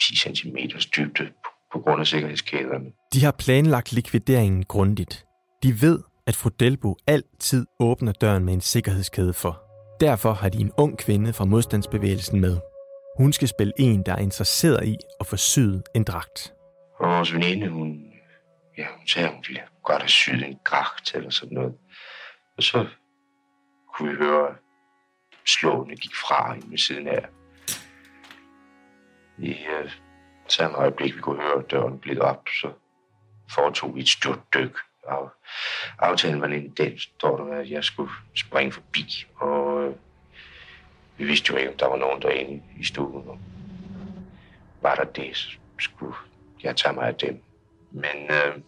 10 0.00 0.16
cm 0.16 0.56
dybde 0.96 1.32
på, 1.44 1.53
på 1.74 1.80
grund 1.80 2.00
af 2.00 2.06
sikkerhedskæderne. 2.06 2.92
De 3.12 3.24
har 3.24 3.32
planlagt 3.32 3.92
likvideringen 3.92 4.64
grundigt. 4.64 5.24
De 5.62 5.82
ved, 5.82 5.98
at 6.26 6.36
fru 6.36 6.50
Delbo 6.60 6.96
altid 7.06 7.66
åbner 7.80 8.12
døren 8.12 8.44
med 8.44 8.54
en 8.54 8.60
sikkerhedskæde 8.60 9.32
for. 9.32 9.62
Derfor 10.00 10.32
har 10.32 10.48
de 10.48 10.58
en 10.58 10.72
ung 10.78 10.98
kvinde 10.98 11.32
fra 11.32 11.44
modstandsbevægelsen 11.44 12.40
med. 12.40 12.58
Hun 13.18 13.32
skal 13.32 13.48
spille 13.48 13.72
en, 13.78 14.02
der 14.06 14.12
er 14.12 14.18
interesseret 14.18 14.86
i 14.86 14.96
at 15.20 15.26
få 15.26 15.36
syet 15.36 15.82
en 15.94 16.04
dragt. 16.04 16.52
Og 16.98 17.08
vores 17.08 17.34
veninde, 17.34 17.68
hun, 17.68 17.88
ja, 18.78 18.86
hun 18.98 19.06
sagde, 19.06 19.28
hun 19.28 19.44
ville 19.48 19.62
godt 19.84 20.02
have 20.02 20.08
syet 20.08 20.46
en 20.46 20.58
dragt 20.70 21.14
eller 21.14 21.30
sådan 21.30 21.54
noget. 21.54 21.74
Og 22.56 22.62
så 22.62 22.86
kunne 23.94 24.10
vi 24.10 24.16
høre, 24.16 24.54
slående 25.46 25.96
gik 25.96 26.14
fra 26.14 26.52
hende 26.54 26.70
ved 26.70 26.78
siden 26.78 27.08
af. 27.08 27.26
I 29.38 29.50
uh, 29.50 29.90
samme 30.48 30.76
øjeblik, 30.76 31.16
vi 31.16 31.20
kunne 31.20 31.42
høre 31.42 31.62
døren 31.70 31.98
blive 31.98 32.22
op, 32.22 32.48
så 32.48 32.72
foretog 33.54 33.94
vi 33.94 34.00
et 34.00 34.08
stort 34.08 34.40
dyk. 34.54 34.78
Og 35.02 35.30
aftalen 35.98 36.40
var 36.40 36.46
lidt 36.46 36.78
den, 36.78 36.98
står 36.98 37.36
der, 37.36 37.54
at 37.54 37.70
jeg 37.70 37.84
skulle 37.84 38.10
springe 38.34 38.72
forbi. 38.72 39.26
Og 39.36 39.84
øh, 39.84 39.94
vi 41.16 41.24
vidste 41.24 41.52
jo 41.52 41.58
ikke, 41.58 41.70
om 41.70 41.76
der 41.76 41.86
var 41.86 41.96
nogen 41.96 42.22
derinde 42.22 42.62
i 42.80 42.84
stuen. 42.84 43.28
Og 43.28 43.38
var 44.82 44.94
der 44.94 45.04
det, 45.04 45.36
så 45.36 45.48
skulle 45.78 46.14
jeg 46.62 46.76
tage 46.76 46.94
mig 46.94 47.06
af 47.06 47.14
dem. 47.14 47.42
Men 47.90 48.30
øh, 48.30 48.62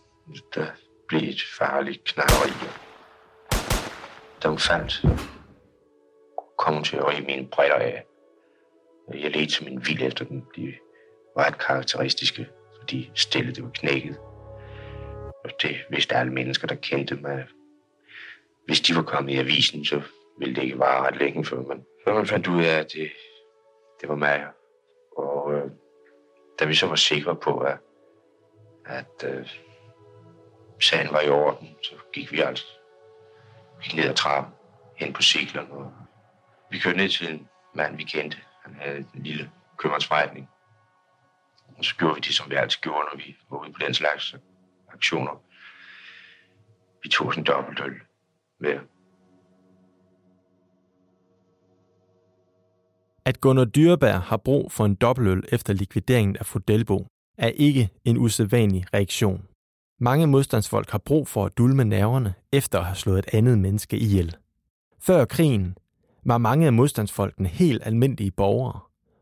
der 0.54 0.66
blev 1.08 1.28
et 1.28 1.42
farligt 1.58 2.04
knalleri. 2.04 2.70
Da 4.42 4.48
hun 4.48 4.58
faldt, 4.58 5.02
kom 6.58 6.74
hun 6.74 6.84
til 6.84 6.96
at 6.96 7.08
rive 7.08 7.26
mine 7.26 7.46
briller 7.46 7.76
af. 7.76 8.04
Jeg 9.14 9.30
ledte 9.30 9.54
som 9.54 9.66
en 9.66 9.86
vild 9.86 10.02
efter 10.02 10.24
dem. 10.24 10.42
De 10.56 10.74
ret 11.36 11.58
karakteristiske, 11.58 12.48
fordi 12.78 13.10
stillet 13.14 13.56
det 13.56 13.64
var 13.64 13.70
knækket. 13.70 14.18
Og 15.44 15.50
det 15.62 15.76
vidste 15.90 16.14
alle 16.14 16.32
mennesker, 16.32 16.66
der 16.66 16.74
kendte 16.74 17.14
mig. 17.14 17.46
Hvis 18.66 18.80
de 18.80 18.96
var 18.96 19.02
kommet 19.02 19.32
i 19.32 19.38
avisen, 19.38 19.84
så 19.84 20.02
ville 20.38 20.54
det 20.54 20.62
ikke 20.62 20.78
vare 20.78 21.06
ret 21.06 21.16
længe, 21.16 21.44
før 21.44 21.62
man, 21.62 21.84
før 22.04 22.14
man 22.14 22.26
fandt 22.26 22.46
ud 22.46 22.64
af, 22.64 22.78
at 22.78 22.92
det, 22.92 23.10
det 24.00 24.08
var 24.08 24.16
mig. 24.16 24.46
Og 25.16 25.54
øh, 25.54 25.70
da 26.58 26.64
vi 26.64 26.74
så 26.74 26.86
var 26.86 26.96
sikre 26.96 27.36
på, 27.36 27.58
at, 27.58 27.78
at 28.86 29.24
øh, 29.24 29.48
sagen 30.80 31.12
var 31.12 31.20
i 31.20 31.28
orden, 31.28 31.68
så 31.82 31.94
gik 32.12 32.32
vi 32.32 32.40
altså 32.40 32.66
gik 33.82 33.96
ned 33.96 34.08
ad 34.08 34.14
trappen 34.14 34.52
hen 34.96 35.12
på 35.12 35.22
cyklerne 35.22 35.70
og 35.70 35.92
vi 36.70 36.78
kørte 36.78 36.98
ned 36.98 37.08
til 37.08 37.34
en 37.34 37.48
mand, 37.74 37.96
vi 37.96 38.04
kendte. 38.04 38.38
Han 38.64 38.74
havde 38.74 38.98
en 38.98 39.22
lille 39.22 39.50
købmandsforretning. 39.78 40.48
Og 41.78 41.84
så 41.84 41.96
gjorde 41.96 42.14
vi 42.14 42.20
det, 42.20 42.34
som 42.34 42.50
vi 42.50 42.54
altid 42.54 42.80
gjorde, 42.80 43.08
når 43.12 43.16
vi 43.16 43.36
var 43.50 43.58
ude 43.58 43.72
på 43.72 43.78
den 43.86 43.94
slags 43.94 44.34
aktioner. 44.92 45.42
Vi 47.02 47.08
tog 47.08 47.32
sådan 47.32 47.42
en 47.42 47.46
dobbeltøl 47.46 47.94
med. 48.60 48.78
At 53.24 53.40
Gunnar 53.40 53.64
Dyreberg 53.64 54.20
har 54.22 54.36
brug 54.36 54.72
for 54.72 54.84
en 54.84 54.94
dobbeltøl 54.94 55.44
efter 55.52 55.72
likvideringen 55.72 56.36
af 56.36 56.46
Fodelbo, 56.46 57.06
er 57.38 57.48
ikke 57.48 57.88
en 58.04 58.16
usædvanlig 58.16 58.84
reaktion. 58.94 59.48
Mange 60.00 60.26
modstandsfolk 60.26 60.90
har 60.90 60.98
brug 60.98 61.28
for 61.28 61.44
at 61.46 61.58
dulme 61.58 61.84
nerverne 61.84 62.34
efter 62.52 62.78
at 62.78 62.84
have 62.84 62.96
slået 62.96 63.18
et 63.18 63.26
andet 63.32 63.58
menneske 63.58 63.98
ihjel. 63.98 64.36
Før 65.00 65.24
krigen 65.24 65.78
var 66.24 66.38
mange 66.38 66.66
af 66.66 66.72
modstandsfolkene 66.72 67.48
helt 67.48 67.82
almindelige 67.86 68.30
borgere, 68.30 68.80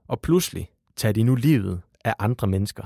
og 0.09 0.21
pludselig 0.21 0.69
tager 0.97 1.13
de 1.13 1.23
nu 1.23 1.35
livet 1.35 1.83
af 2.05 2.15
andre 2.19 2.47
mennesker. 2.47 2.83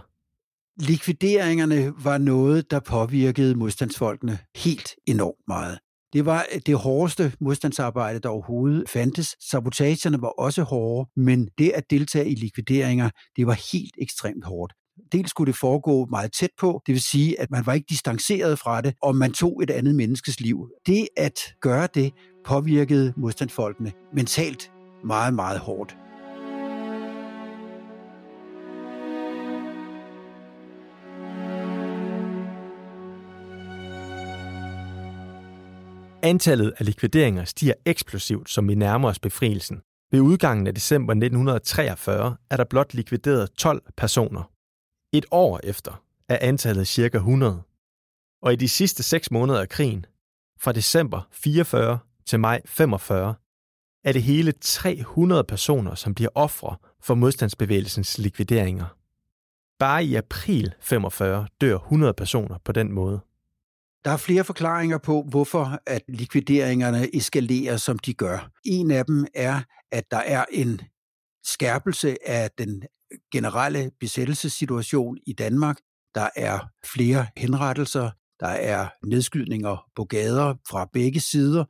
Likvideringerne 0.81 1.93
var 2.05 2.19
noget, 2.19 2.71
der 2.71 2.81
påvirkede 2.81 3.55
modstandsfolkene 3.55 4.39
helt 4.57 4.91
enormt 5.07 5.43
meget. 5.49 5.79
Det 6.13 6.27
var 6.27 6.47
øh, 6.55 6.61
det 6.67 6.77
hårdeste 6.77 7.33
modstandsarbejde, 7.41 8.19
der 8.19 8.29
overhovedet 8.29 8.89
fandtes. 8.89 9.37
Sabotagerne 9.51 10.23
var 10.23 10.29
også 10.29 10.63
hårde, 10.63 11.11
men 11.17 11.49
det 11.59 11.73
at 11.75 11.91
deltage 11.91 12.31
i 12.31 12.35
likvideringer, 12.35 13.11
det 13.37 13.47
var 13.47 13.73
helt 13.73 13.95
ekstremt 13.99 14.45
hårdt. 14.45 14.73
Dels 15.13 15.31
skulle 15.31 15.53
det 15.53 15.59
foregå 15.61 16.07
meget 16.07 16.33
tæt 16.33 16.51
på, 16.61 16.83
det 16.87 16.93
vil 16.93 17.03
sige, 17.03 17.41
at 17.41 17.51
man 17.51 17.67
var 17.67 17.73
ikke 17.73 17.87
distanceret 17.91 18.59
fra 18.59 18.81
det, 18.81 18.95
og 19.03 19.17
man 19.17 19.33
tog 19.33 19.63
et 19.63 19.71
andet 19.71 19.95
menneskes 19.95 20.41
liv. 20.41 20.69
Det 20.87 21.09
at 21.17 21.39
gøre 21.61 21.89
det 21.95 22.13
påvirkede 22.45 23.13
modstandsfolkene 23.17 23.93
mentalt 24.15 24.73
meget, 25.05 25.35
meget 25.35 25.59
hårdt. 25.59 25.97
Antallet 36.29 36.75
af 36.79 36.87
likvideringer 36.87 37.45
stiger 37.45 37.75
eksplosivt, 37.85 38.51
som 38.51 38.69
vi 38.69 38.75
nærmer 38.75 39.09
os 39.09 39.19
befrielsen. 39.19 39.81
Ved 40.13 40.21
udgangen 40.21 40.67
af 40.67 40.75
december 40.75 41.13
1943 41.13 42.37
er 42.51 42.57
der 42.57 42.65
blot 42.65 42.95
likvideret 42.95 43.51
12 43.53 43.83
personer. 43.97 44.51
Et 45.13 45.27
år 45.31 45.61
efter 45.65 46.03
er 46.29 46.39
antallet 46.41 46.89
cirka 46.89 47.17
100. 47.17 47.63
Og 48.43 48.53
i 48.53 48.57
de 48.57 48.69
sidste 48.69 49.03
seks 49.03 49.31
måneder 49.31 49.61
af 49.61 49.69
krigen, 49.69 50.07
fra 50.61 50.73
december 50.73 51.29
44 51.33 51.99
til 52.27 52.41
maj 52.41 52.61
45, 52.67 53.35
er 54.05 54.13
det 54.13 54.23
hele 54.23 54.53
300 54.53 55.45
personer, 55.45 55.95
som 55.95 56.15
bliver 56.15 56.31
ofre 56.35 56.77
for 57.01 57.15
modstandsbevægelsens 57.15 58.19
likvideringer. 58.19 58.87
Bare 59.79 60.05
i 60.05 60.15
april 60.15 60.75
45 60.81 61.47
dør 61.61 61.75
100 61.75 62.15
personer 62.15 62.59
på 62.65 62.73
den 62.73 62.93
måde. 62.93 63.21
Der 64.05 64.11
er 64.11 64.17
flere 64.17 64.45
forklaringer 64.45 64.99
på, 64.99 65.27
hvorfor 65.31 65.79
at 65.87 66.03
likvideringerne 66.09 67.17
eskalerer, 67.17 67.77
som 67.77 67.99
de 67.99 68.15
gør. 68.15 68.51
En 68.65 68.91
af 68.91 69.05
dem 69.05 69.27
er, 69.35 69.63
at 69.93 70.05
der 70.11 70.17
er 70.17 70.45
en 70.53 70.81
skærpelse 71.45 72.17
af 72.27 72.51
den 72.59 72.83
generelle 73.33 73.91
besættelsessituation 74.01 75.17
i 75.27 75.33
Danmark. 75.33 75.77
Der 76.15 76.29
er 76.37 76.59
flere 76.95 77.27
henrettelser, 77.37 78.11
der 78.41 78.47
er 78.47 78.89
nedskydninger 79.07 79.85
på 79.97 80.05
gader 80.05 80.55
fra 80.71 80.89
begge 80.93 81.21
sider. 81.21 81.65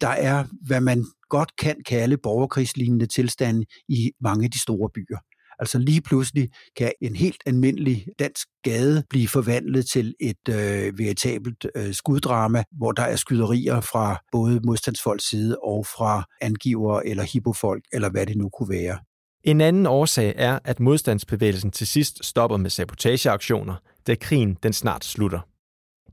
Der 0.00 0.08
er, 0.08 0.44
hvad 0.66 0.80
man 0.80 1.04
godt 1.28 1.56
kan 1.56 1.76
kalde 1.86 2.16
borgerkrigslignende 2.16 3.06
tilstande 3.06 3.64
i 3.88 4.12
mange 4.20 4.44
af 4.44 4.50
de 4.50 4.60
store 4.60 4.90
byer. 4.94 5.18
Altså 5.58 5.78
lige 5.78 6.02
pludselig 6.02 6.48
kan 6.76 6.92
en 7.00 7.16
helt 7.16 7.42
almindelig 7.46 8.06
dansk 8.18 8.48
gade 8.62 9.04
blive 9.10 9.28
forvandlet 9.28 9.86
til 9.86 10.14
et 10.20 10.48
øh, 10.48 10.98
veritabelt 10.98 11.66
øh, 11.76 11.94
skuddrama, 11.94 12.64
hvor 12.72 12.92
der 12.92 13.02
er 13.02 13.16
skyderier 13.16 13.80
fra 13.80 14.22
både 14.32 14.60
modstandsfolks 14.64 15.28
side 15.30 15.58
og 15.62 15.86
fra 15.86 16.24
angiver 16.40 17.00
eller 17.00 17.22
hippofolk, 17.22 17.84
eller 17.92 18.10
hvad 18.10 18.26
det 18.26 18.36
nu 18.36 18.48
kunne 18.48 18.68
være. 18.68 18.98
En 19.44 19.60
anden 19.60 19.86
årsag 19.86 20.34
er, 20.36 20.58
at 20.64 20.80
modstandsbevægelsen 20.80 21.70
til 21.70 21.86
sidst 21.86 22.24
stopper 22.24 22.56
med 22.56 22.70
sabotageaktioner, 22.70 23.74
da 24.06 24.14
krigen 24.14 24.58
den 24.62 24.72
snart 24.72 25.04
slutter. 25.04 25.40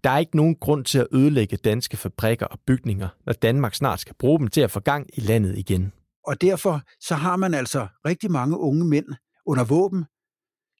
Der 0.03 0.10
er 0.10 0.17
ikke 0.17 0.36
nogen 0.36 0.55
grund 0.55 0.86
til 0.86 0.98
at 0.98 1.07
ødelægge 1.13 1.57
danske 1.57 1.98
fabrikker 1.98 2.45
og 2.45 2.60
bygninger, 2.67 3.07
når 3.25 3.33
Danmark 3.33 3.75
snart 3.75 4.00
skal 4.00 4.15
bruge 4.19 4.39
dem 4.39 4.48
til 4.48 4.62
at 4.62 4.71
få 4.71 4.79
gang 4.79 5.07
i 5.13 5.19
landet 5.19 5.57
igen. 5.57 5.93
Og 6.27 6.41
derfor 6.41 6.81
så 7.00 7.15
har 7.15 7.36
man 7.36 7.53
altså 7.53 7.88
rigtig 8.05 8.31
mange 8.31 8.57
unge 8.57 8.86
mænd 8.86 9.05
under 9.51 9.63
våben, 9.63 10.01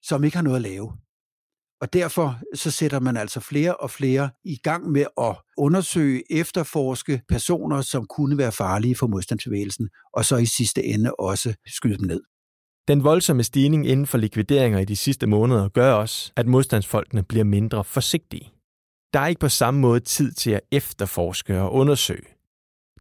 som 0.02 0.24
ikke 0.24 0.36
har 0.36 0.44
noget 0.44 0.56
at 0.56 0.62
lave. 0.62 0.92
Og 1.82 1.92
derfor 1.92 2.40
så 2.54 2.70
sætter 2.70 3.00
man 3.00 3.16
altså 3.16 3.40
flere 3.40 3.76
og 3.76 3.90
flere 3.90 4.30
i 4.44 4.56
gang 4.56 4.90
med 4.90 5.06
at 5.20 5.36
undersøge, 5.56 6.22
efterforske 6.30 7.22
personer, 7.28 7.80
som 7.80 8.06
kunne 8.06 8.38
være 8.38 8.52
farlige 8.52 8.96
for 8.96 9.06
modstandsbevægelsen, 9.06 9.88
og 10.12 10.24
så 10.24 10.36
i 10.36 10.46
sidste 10.46 10.84
ende 10.84 11.14
også 11.18 11.54
skyde 11.66 11.98
dem 11.98 12.06
ned. 12.06 12.22
Den 12.88 13.04
voldsomme 13.04 13.42
stigning 13.42 13.88
inden 13.88 14.06
for 14.06 14.18
likvideringer 14.18 14.78
i 14.78 14.84
de 14.84 14.96
sidste 14.96 15.26
måneder 15.26 15.68
gør 15.68 15.92
også, 15.92 16.32
at 16.36 16.46
modstandsfolkene 16.46 17.22
bliver 17.22 17.44
mindre 17.44 17.84
forsigtige. 17.84 18.52
Der 19.12 19.20
er 19.20 19.26
ikke 19.26 19.40
på 19.40 19.48
samme 19.48 19.80
måde 19.80 20.00
tid 20.00 20.32
til 20.32 20.50
at 20.50 20.60
efterforske 20.70 21.60
og 21.60 21.72
undersøge. 21.72 22.26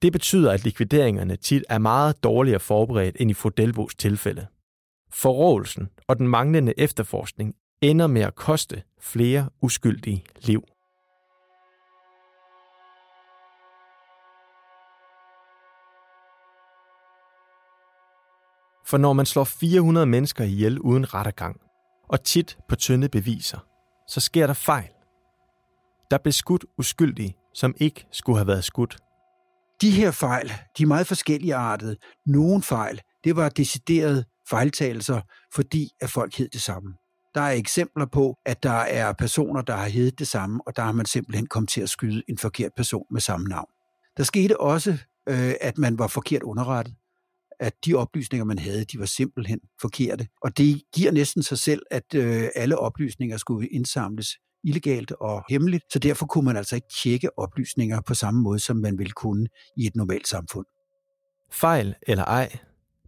Det 0.01 0.11
betyder, 0.11 0.51
at 0.51 0.63
likvideringerne 0.63 1.35
tit 1.35 1.63
er 1.69 1.77
meget 1.77 2.23
dårligere 2.23 2.59
forberedt 2.59 3.17
end 3.19 3.31
i 3.31 3.33
Fodelbos 3.33 3.95
tilfælde. 3.95 4.47
Forrådelsen 5.13 5.89
og 6.07 6.17
den 6.17 6.27
manglende 6.27 6.73
efterforskning 6.77 7.55
ender 7.81 8.07
med 8.07 8.21
at 8.21 8.35
koste 8.35 8.83
flere 8.99 9.49
uskyldige 9.61 10.23
liv. 10.41 10.63
For 18.85 18.97
når 18.97 19.13
man 19.13 19.25
slår 19.25 19.43
400 19.43 20.05
mennesker 20.05 20.43
ihjel 20.43 20.79
uden 20.79 21.13
rettergang, 21.13 21.61
og 22.09 22.23
tit 22.23 22.57
på 22.69 22.75
tynde 22.75 23.09
beviser, 23.09 23.59
så 24.07 24.19
sker 24.19 24.47
der 24.47 24.53
fejl. 24.53 24.89
Der 26.11 26.17
blev 26.17 26.31
skudt 26.31 26.65
uskyldige, 26.77 27.35
som 27.53 27.75
ikke 27.77 28.07
skulle 28.11 28.37
have 28.37 28.47
været 28.47 28.63
skudt. 28.63 28.97
De 29.81 29.91
her 29.91 30.11
fejl, 30.11 30.51
de 30.77 30.83
er 30.83 30.87
meget 30.87 31.07
forskellige 31.07 31.55
artede. 31.55 31.95
Nogle 32.25 32.61
fejl, 32.61 33.01
det 33.23 33.35
var 33.35 33.49
decideret 33.49 34.25
fejltagelser, 34.51 35.21
fordi 35.53 35.89
at 36.01 36.09
folk 36.09 36.35
hed 36.37 36.49
det 36.49 36.61
samme. 36.61 36.93
Der 37.35 37.41
er 37.41 37.51
eksempler 37.51 38.05
på, 38.05 38.37
at 38.45 38.63
der 38.63 38.71
er 38.71 39.13
personer, 39.13 39.61
der 39.61 39.75
har 39.75 39.87
heddet 39.87 40.19
det 40.19 40.27
samme, 40.27 40.61
og 40.67 40.75
der 40.75 40.81
har 40.81 40.91
man 40.91 41.05
simpelthen 41.05 41.47
kommet 41.47 41.69
til 41.69 41.81
at 41.81 41.89
skyde 41.89 42.23
en 42.29 42.37
forkert 42.37 42.71
person 42.77 43.05
med 43.11 43.21
samme 43.21 43.47
navn. 43.47 43.69
Der 44.17 44.23
skete 44.23 44.59
også, 44.59 44.91
øh, 45.29 45.53
at 45.61 45.77
man 45.77 45.99
var 45.99 46.07
forkert 46.07 46.43
underrettet 46.43 46.95
at 47.61 47.73
de 47.85 47.95
oplysninger, 47.95 48.45
man 48.45 48.59
havde, 48.59 48.85
de 48.85 48.99
var 48.99 49.05
simpelthen 49.05 49.59
forkerte. 49.81 50.27
Og 50.41 50.57
det 50.57 50.81
giver 50.95 51.11
næsten 51.11 51.43
sig 51.43 51.59
selv, 51.59 51.81
at 51.91 52.15
øh, 52.15 52.49
alle 52.55 52.77
oplysninger 52.77 53.37
skulle 53.37 53.67
indsamles 53.67 54.27
illegalt 54.63 55.11
og 55.11 55.43
hemmeligt, 55.49 55.83
så 55.93 55.99
derfor 55.99 56.25
kunne 56.25 56.45
man 56.45 56.57
altså 56.57 56.75
ikke 56.75 56.87
tjekke 57.03 57.39
oplysninger 57.39 58.01
på 58.01 58.13
samme 58.13 58.41
måde, 58.41 58.59
som 58.59 58.77
man 58.77 58.97
ville 58.97 59.11
kunne 59.11 59.47
i 59.77 59.85
et 59.85 59.95
normalt 59.95 60.27
samfund. 60.27 60.65
Fejl 61.51 61.95
eller 62.07 62.25
ej, 62.25 62.57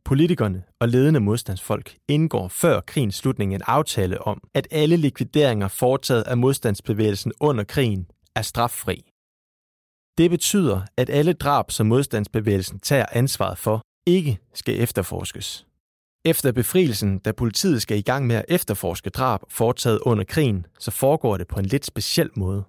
politikerne 0.06 0.64
og 0.80 0.90
ledende 0.90 1.20
modstandsfolk 1.20 1.98
indgår 2.08 2.48
før 2.48 2.82
krigens 2.82 3.16
slutning 3.16 3.56
en 3.56 3.62
aftale 3.68 4.22
om, 4.22 4.42
at 4.54 4.68
alle 4.72 4.98
likvideringer 4.98 5.68
foretaget 5.68 6.24
af 6.24 6.38
modstandsbevægelsen 6.38 7.32
under 7.40 7.64
krigen 7.64 8.08
er 8.36 8.42
straffri. 8.42 9.12
Det 10.18 10.30
betyder, 10.30 10.82
at 10.98 11.10
alle 11.10 11.34
drab, 11.34 11.72
som 11.72 11.88
modstandsbevægelsen 11.88 12.80
tager 12.80 13.06
ansvaret 13.12 13.58
for, 13.58 13.82
ikke 14.06 14.40
skal 14.54 14.80
efterforskes. 14.80 15.68
Efter 16.26 16.52
befrielsen, 16.52 17.20
da 17.20 17.32
politiet 17.32 17.82
skal 17.82 17.98
i 17.98 18.02
gang 18.02 18.28
med 18.28 18.36
at 18.36 18.46
efterforske 18.48 19.10
drab 19.10 19.40
foretaget 19.50 20.00
under 20.00 20.24
krigen, 20.24 20.66
så 20.80 20.92
foregår 20.92 21.38
det 21.38 21.48
på 21.48 21.60
en 21.60 21.66
lidt 21.66 21.86
speciel 21.86 22.30
måde. 22.36 22.64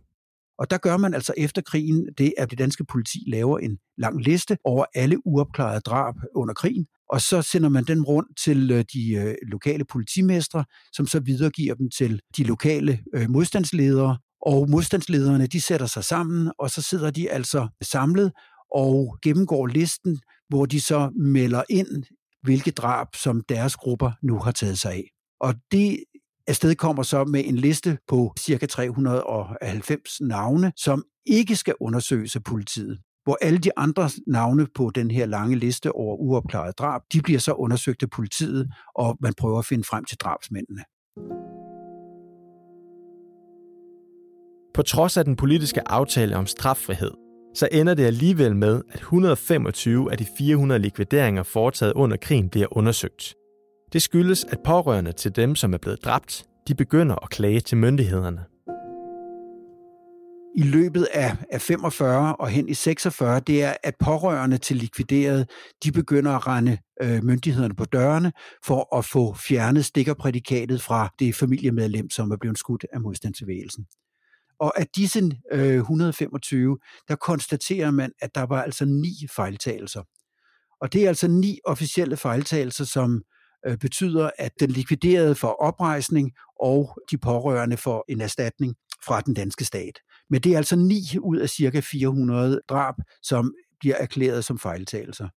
Og 0.58 0.70
der 0.70 0.78
gør 0.78 0.96
man 0.96 1.14
altså 1.14 1.34
efter 1.36 1.62
krigen 1.62 2.08
det, 2.18 2.34
at 2.38 2.50
det 2.50 2.58
danske 2.58 2.84
politi 2.84 3.18
laver 3.26 3.58
en 3.58 3.78
lang 3.98 4.22
liste 4.22 4.56
over 4.64 4.84
alle 4.94 5.26
uopklarede 5.26 5.80
drab 5.80 6.14
under 6.34 6.54
krigen, 6.54 6.86
og 7.08 7.20
så 7.20 7.42
sender 7.42 7.68
man 7.68 7.84
den 7.84 8.02
rundt 8.02 8.38
til 8.38 8.70
øh, 8.70 8.84
de 8.92 9.12
øh, 9.12 9.34
lokale 9.42 9.84
politimestre, 9.84 10.64
som 10.92 11.06
så 11.06 11.20
videregiver 11.20 11.74
dem 11.74 11.90
til 11.90 12.20
de 12.36 12.44
lokale 12.44 13.00
øh, 13.14 13.30
modstandsledere, 13.30 14.18
og 14.46 14.70
modstandslederne 14.70 15.46
de 15.46 15.60
sætter 15.60 15.86
sig 15.86 16.04
sammen, 16.04 16.52
og 16.58 16.70
så 16.70 16.82
sidder 16.82 17.10
de 17.10 17.30
altså 17.30 17.68
samlet 17.82 18.32
og 18.74 19.18
gennemgår 19.22 19.66
listen, 19.66 20.20
hvor 20.48 20.66
de 20.66 20.80
så 20.80 21.10
melder 21.16 21.62
ind, 21.70 22.04
hvilke 22.42 22.70
drab, 22.70 23.06
som 23.16 23.40
deres 23.48 23.76
grupper 23.76 24.12
nu 24.22 24.38
har 24.38 24.52
taget 24.52 24.78
sig 24.78 24.92
af. 24.92 25.10
Og 25.40 25.54
det 25.72 26.04
afsted 26.46 26.74
kommer 26.74 27.02
så 27.02 27.24
med 27.24 27.44
en 27.44 27.56
liste 27.56 27.98
på 28.08 28.34
ca. 28.40 28.66
390 28.66 30.20
navne, 30.20 30.72
som 30.76 31.04
ikke 31.26 31.56
skal 31.56 31.74
undersøges 31.80 32.36
af 32.36 32.44
politiet 32.44 32.98
hvor 33.24 33.38
alle 33.42 33.58
de 33.58 33.70
andre 33.76 34.10
navne 34.26 34.66
på 34.74 34.90
den 34.94 35.10
her 35.10 35.26
lange 35.26 35.56
liste 35.56 35.92
over 35.92 36.16
uopklarede 36.16 36.72
drab, 36.72 37.00
de 37.12 37.22
bliver 37.22 37.38
så 37.38 37.52
undersøgt 37.52 38.02
af 38.02 38.10
politiet, 38.10 38.68
og 38.94 39.16
man 39.20 39.32
prøver 39.38 39.58
at 39.58 39.64
finde 39.64 39.84
frem 39.84 40.04
til 40.04 40.18
drabsmændene. 40.18 40.82
På 44.74 44.82
trods 44.82 45.16
af 45.16 45.24
den 45.24 45.36
politiske 45.36 45.88
aftale 45.88 46.36
om 46.36 46.46
straffrihed, 46.46 47.10
så 47.54 47.68
ender 47.72 47.94
det 47.94 48.04
alligevel 48.04 48.56
med, 48.56 48.82
at 48.88 49.00
125 49.00 50.12
af 50.12 50.18
de 50.18 50.26
400 50.38 50.80
likvideringer 50.80 51.42
foretaget 51.42 51.92
under 51.92 52.16
krigen 52.16 52.48
bliver 52.48 52.76
undersøgt. 52.76 53.34
Det 53.92 54.02
skyldes, 54.02 54.44
at 54.44 54.58
pårørende 54.64 55.12
til 55.12 55.36
dem, 55.36 55.54
som 55.54 55.74
er 55.74 55.78
blevet 55.78 56.04
dræbt, 56.04 56.44
de 56.68 56.74
begynder 56.74 57.16
at 57.22 57.30
klage 57.30 57.60
til 57.60 57.78
myndighederne. 57.78 58.44
I 60.56 60.62
løbet 60.62 61.04
af, 61.04 61.36
af 61.50 61.60
45 61.60 62.36
og 62.36 62.48
hen 62.48 62.68
i 62.68 62.74
46, 62.74 63.40
det 63.40 63.62
er, 63.62 63.74
at 63.82 63.94
pårørende 63.98 64.58
til 64.58 64.76
likvideret, 64.76 65.50
de 65.84 65.92
begynder 65.92 66.32
at 66.32 66.46
rende 66.46 66.78
øh, 67.02 67.24
myndighederne 67.24 67.74
på 67.74 67.84
dørene 67.84 68.32
for 68.64 68.96
at 68.96 69.04
få 69.04 69.34
fjernet 69.34 69.84
stikkerprædikatet 69.84 70.82
fra 70.82 71.08
det 71.18 71.34
familiemedlem, 71.34 72.10
som 72.10 72.30
er 72.30 72.36
blevet 72.36 72.58
skudt 72.58 72.86
af 72.92 73.00
modstandsbevægelsen. 73.00 73.86
Og 74.60 74.80
af 74.80 74.86
disse 74.96 75.30
øh, 75.52 75.76
125, 75.76 76.78
der 77.08 77.16
konstaterer 77.16 77.90
man, 77.90 78.12
at 78.20 78.34
der 78.34 78.42
var 78.42 78.62
altså 78.62 78.84
ni 78.84 79.28
fejltagelser. 79.36 80.02
Og 80.80 80.92
det 80.92 81.04
er 81.04 81.08
altså 81.08 81.28
ni 81.28 81.58
officielle 81.64 82.16
fejltagelser, 82.16 82.84
som 82.84 83.22
øh, 83.66 83.78
betyder, 83.78 84.30
at 84.38 84.52
den 84.60 84.70
likviderede 84.70 85.34
for 85.34 85.62
oprejsning, 85.62 86.32
og 86.60 86.98
de 87.10 87.18
pårørende 87.18 87.76
får 87.76 88.04
en 88.08 88.20
erstatning 88.20 88.74
fra 89.06 89.20
den 89.20 89.34
danske 89.34 89.64
stat. 89.64 89.98
Men 90.30 90.40
det 90.40 90.52
er 90.52 90.56
altså 90.56 90.76
9 90.76 90.94
ud 91.20 91.36
af 91.36 91.50
cirka 91.50 91.80
400 91.80 92.60
drab, 92.68 92.94
som 93.22 93.54
bliver 93.80 93.96
erklæret 93.96 94.44
som 94.44 94.58
fejltagelser. 94.58 95.28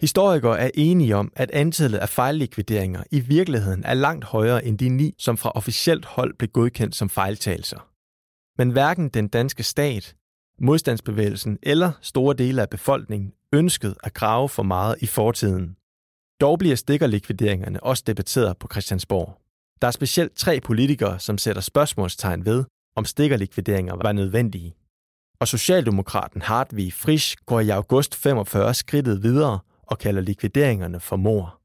Historikere 0.00 0.58
er 0.58 0.70
enige 0.74 1.16
om, 1.16 1.32
at 1.36 1.50
antallet 1.50 1.98
af 1.98 2.08
fejllikvideringer 2.08 3.02
i 3.10 3.20
virkeligheden 3.20 3.84
er 3.84 3.94
langt 3.94 4.24
højere 4.24 4.64
end 4.64 4.78
de 4.78 4.88
ni, 4.88 5.14
som 5.18 5.36
fra 5.36 5.50
officielt 5.50 6.04
hold 6.04 6.34
blev 6.38 6.48
godkendt 6.48 6.96
som 6.96 7.08
fejltagelser. 7.08 7.88
Men 8.58 8.70
hverken 8.70 9.08
den 9.08 9.28
danske 9.28 9.62
stat 9.62 10.14
modstandsbevægelsen 10.58 11.58
eller 11.62 11.92
store 12.00 12.34
dele 12.34 12.62
af 12.62 12.70
befolkningen 12.70 13.32
ønskede 13.52 13.94
at 14.02 14.14
grave 14.14 14.48
for 14.48 14.62
meget 14.62 14.96
i 15.00 15.06
fortiden. 15.06 15.76
Dog 16.40 16.58
bliver 16.58 16.76
stikkerlikvideringerne 16.76 17.82
også 17.82 18.02
debatteret 18.06 18.58
på 18.58 18.68
Christiansborg. 18.72 19.40
Der 19.82 19.86
er 19.86 19.92
specielt 19.92 20.36
tre 20.36 20.60
politikere, 20.60 21.18
som 21.18 21.38
sætter 21.38 21.62
spørgsmålstegn 21.62 22.44
ved, 22.46 22.64
om 22.96 23.04
stikkerlikvideringer 23.04 23.96
var 24.02 24.12
nødvendige. 24.12 24.74
Og 25.40 25.48
Socialdemokraten 25.48 26.42
Hartvig 26.42 26.92
Frisch 26.92 27.36
går 27.46 27.60
i 27.60 27.68
august 27.68 28.14
45 28.14 28.74
skridtet 28.74 29.22
videre 29.22 29.58
og 29.82 29.98
kalder 29.98 30.20
likvideringerne 30.20 31.00
for 31.00 31.16
mor. 31.16 31.60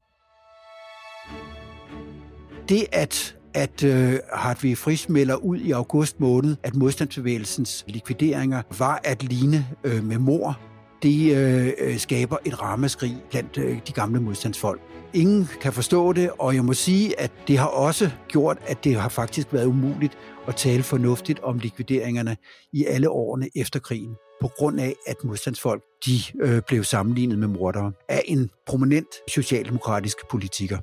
Det, 2.68 2.86
at 2.92 3.36
at 3.54 3.84
øh, 3.84 4.18
Hartvig 4.32 4.78
Frisch 4.78 5.10
melder 5.10 5.34
ud 5.34 5.58
i 5.58 5.70
august 5.70 6.20
måned, 6.20 6.56
at 6.62 6.74
modstandsbevægelsens 6.74 7.84
likvideringer 7.88 8.62
var 8.78 9.00
at 9.04 9.22
ligne 9.22 9.66
øh, 9.84 10.04
med 10.04 10.18
mor, 10.18 10.60
det 11.02 11.36
øh, 11.36 11.72
øh, 11.78 11.98
skaber 11.98 12.36
et 12.44 12.62
ramaskrig 12.62 13.16
blandt 13.30 13.58
øh, 13.58 13.78
de 13.86 13.92
gamle 13.92 14.20
modstandsfolk. 14.20 14.80
Ingen 15.14 15.48
kan 15.60 15.72
forstå 15.72 16.12
det, 16.12 16.30
og 16.38 16.54
jeg 16.54 16.64
må 16.64 16.72
sige, 16.72 17.20
at 17.20 17.32
det 17.48 17.58
har 17.58 17.66
også 17.66 18.10
gjort, 18.28 18.58
at 18.66 18.84
det 18.84 18.94
har 18.94 19.08
faktisk 19.08 19.52
været 19.52 19.66
umuligt 19.66 20.18
at 20.48 20.56
tale 20.56 20.82
fornuftigt 20.82 21.40
om 21.40 21.58
likvideringerne 21.58 22.36
i 22.72 22.84
alle 22.84 23.10
årene 23.10 23.48
efter 23.56 23.80
krigen 23.80 24.14
på 24.40 24.48
grund 24.48 24.80
af, 24.80 24.94
at 25.06 25.16
modstandsfolk 25.24 25.82
de 26.06 26.18
øh, 26.40 26.62
blev 26.66 26.84
sammenlignet 26.84 27.38
med 27.38 27.48
mordere 27.48 27.92
af 28.08 28.22
en 28.24 28.50
prominent 28.66 29.08
socialdemokratisk 29.28 30.16
politiker. 30.30 30.78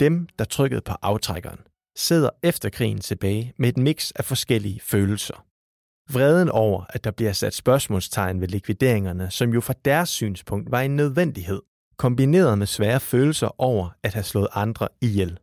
Dem, 0.00 0.26
der 0.38 0.44
trykkede 0.44 0.80
på 0.80 0.92
aftrækkeren, 1.02 1.58
sidder 1.96 2.30
efter 2.42 2.68
krigen 2.68 3.00
tilbage 3.00 3.52
med 3.58 3.68
et 3.68 3.76
mix 3.76 4.10
af 4.16 4.24
forskellige 4.24 4.80
følelser. 4.80 5.44
Vreden 6.12 6.48
over, 6.48 6.84
at 6.88 7.04
der 7.04 7.10
bliver 7.10 7.32
sat 7.32 7.54
spørgsmålstegn 7.54 8.40
ved 8.40 8.48
likvideringerne, 8.48 9.30
som 9.30 9.50
jo 9.50 9.60
fra 9.60 9.74
deres 9.84 10.08
synspunkt 10.08 10.70
var 10.70 10.80
en 10.80 10.96
nødvendighed, 10.96 11.62
kombineret 11.96 12.58
med 12.58 12.66
svære 12.66 13.00
følelser 13.00 13.60
over 13.60 13.90
at 14.02 14.14
have 14.14 14.22
slået 14.22 14.48
andre 14.52 14.88
ihjel. 15.00 15.38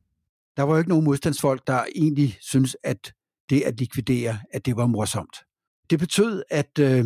Der 0.58 0.64
var 0.64 0.74
jo 0.74 0.78
ikke 0.78 0.90
nogen 0.90 1.06
modstandsfolk, 1.06 1.68
der 1.68 1.84
egentlig 1.96 2.38
synes, 2.42 2.78
at 2.84 3.14
det 3.50 3.62
at 3.62 3.80
likvidere, 3.80 4.40
at 4.54 4.66
det 4.66 4.76
var 4.76 4.88
morsomt. 4.88 5.38
Det 5.90 6.00
betød, 6.00 6.44
at 6.50 6.80
øh, 6.80 7.06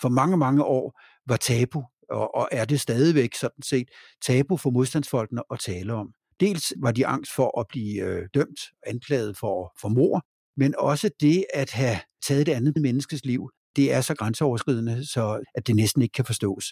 for 0.00 0.08
mange, 0.08 0.36
mange 0.36 0.64
år 0.64 1.00
var 1.28 1.36
tabu, 1.36 1.82
og, 2.10 2.34
og 2.34 2.48
er 2.52 2.64
det 2.64 2.80
stadigvæk 2.80 3.34
sådan 3.34 3.62
set 3.62 3.88
tabu 4.26 4.56
for 4.56 4.70
modstandsfolkene 4.70 5.42
at 5.50 5.60
tale 5.60 5.94
om. 5.94 6.08
Dels 6.40 6.72
var 6.82 6.92
de 6.92 7.06
angst 7.06 7.32
for 7.34 7.60
at 7.60 7.66
blive 7.68 8.02
øh, 8.02 8.28
dømt, 8.34 8.60
anklaget 8.86 9.36
for, 9.36 9.72
for 9.80 9.88
mor, 9.88 10.22
men 10.56 10.74
også 10.78 11.10
det 11.20 11.44
at 11.54 11.70
have 11.70 11.98
taget 12.28 12.46
det 12.46 12.52
andet 12.52 12.76
menneskes 12.80 13.24
liv, 13.24 13.50
det 13.76 13.92
er 13.92 14.00
så 14.00 14.14
grænseoverskridende, 14.14 15.06
så 15.06 15.44
at 15.54 15.66
det 15.66 15.76
næsten 15.76 16.02
ikke 16.02 16.12
kan 16.12 16.24
forstås. 16.24 16.64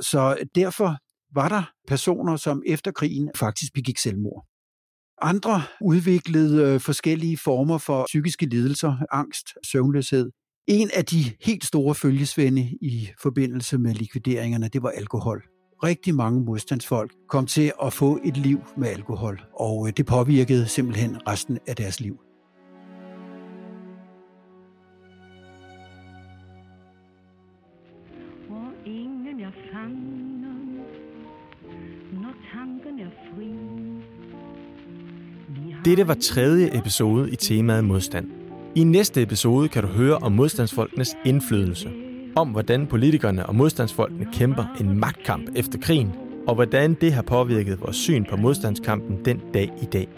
Så 0.00 0.36
derfor 0.54 0.96
var 1.34 1.48
der 1.48 1.62
personer, 1.88 2.36
som 2.36 2.62
efter 2.66 2.90
krigen 2.90 3.30
faktisk 3.36 3.72
begik 3.74 3.98
selvmord. 3.98 4.46
Andre 5.22 5.62
udviklede 5.80 6.62
øh, 6.64 6.80
forskellige 6.80 7.38
former 7.38 7.78
for 7.78 8.04
psykiske 8.06 8.46
lidelser, 8.46 8.96
angst, 9.12 9.46
søvnløshed. 9.66 10.30
En 10.66 10.90
af 10.94 11.04
de 11.04 11.24
helt 11.40 11.64
store 11.64 11.94
følgesvende 11.94 12.62
i 12.82 13.08
forbindelse 13.22 13.78
med 13.78 13.94
likvideringerne, 13.94 14.68
det 14.68 14.82
var 14.82 14.90
alkohol 14.90 15.42
rigtig 15.82 16.14
mange 16.14 16.40
modstandsfolk 16.40 17.12
kom 17.28 17.46
til 17.46 17.72
at 17.82 17.92
få 17.92 18.18
et 18.24 18.36
liv 18.36 18.60
med 18.76 18.88
alkohol, 18.88 19.42
og 19.60 19.88
øh, 19.88 19.92
det 19.96 20.06
påvirkede 20.06 20.68
simpelthen 20.68 21.28
resten 21.28 21.58
af 21.66 21.76
deres 21.76 22.00
liv. 22.00 22.29
Dette 35.84 36.08
var 36.08 36.14
tredje 36.14 36.78
episode 36.78 37.30
i 37.30 37.36
temaet 37.36 37.84
modstand. 37.84 38.26
I 38.74 38.84
næste 38.84 39.22
episode 39.22 39.68
kan 39.68 39.82
du 39.82 39.88
høre 39.88 40.16
om 40.16 40.32
modstandsfolkenes 40.32 41.16
indflydelse 41.24 41.90
om 42.36 42.48
hvordan 42.48 42.86
politikerne 42.86 43.46
og 43.46 43.54
modstandsfolkene 43.54 44.26
kæmper 44.32 44.76
en 44.80 44.98
magtkamp 44.98 45.48
efter 45.56 45.78
krigen, 45.78 46.12
og 46.46 46.54
hvordan 46.54 46.94
det 46.94 47.12
har 47.12 47.22
påvirket 47.22 47.80
vores 47.80 47.96
syn 47.96 48.24
på 48.30 48.36
modstandskampen 48.36 49.24
den 49.24 49.40
dag 49.54 49.72
i 49.82 49.84
dag. 49.84 50.08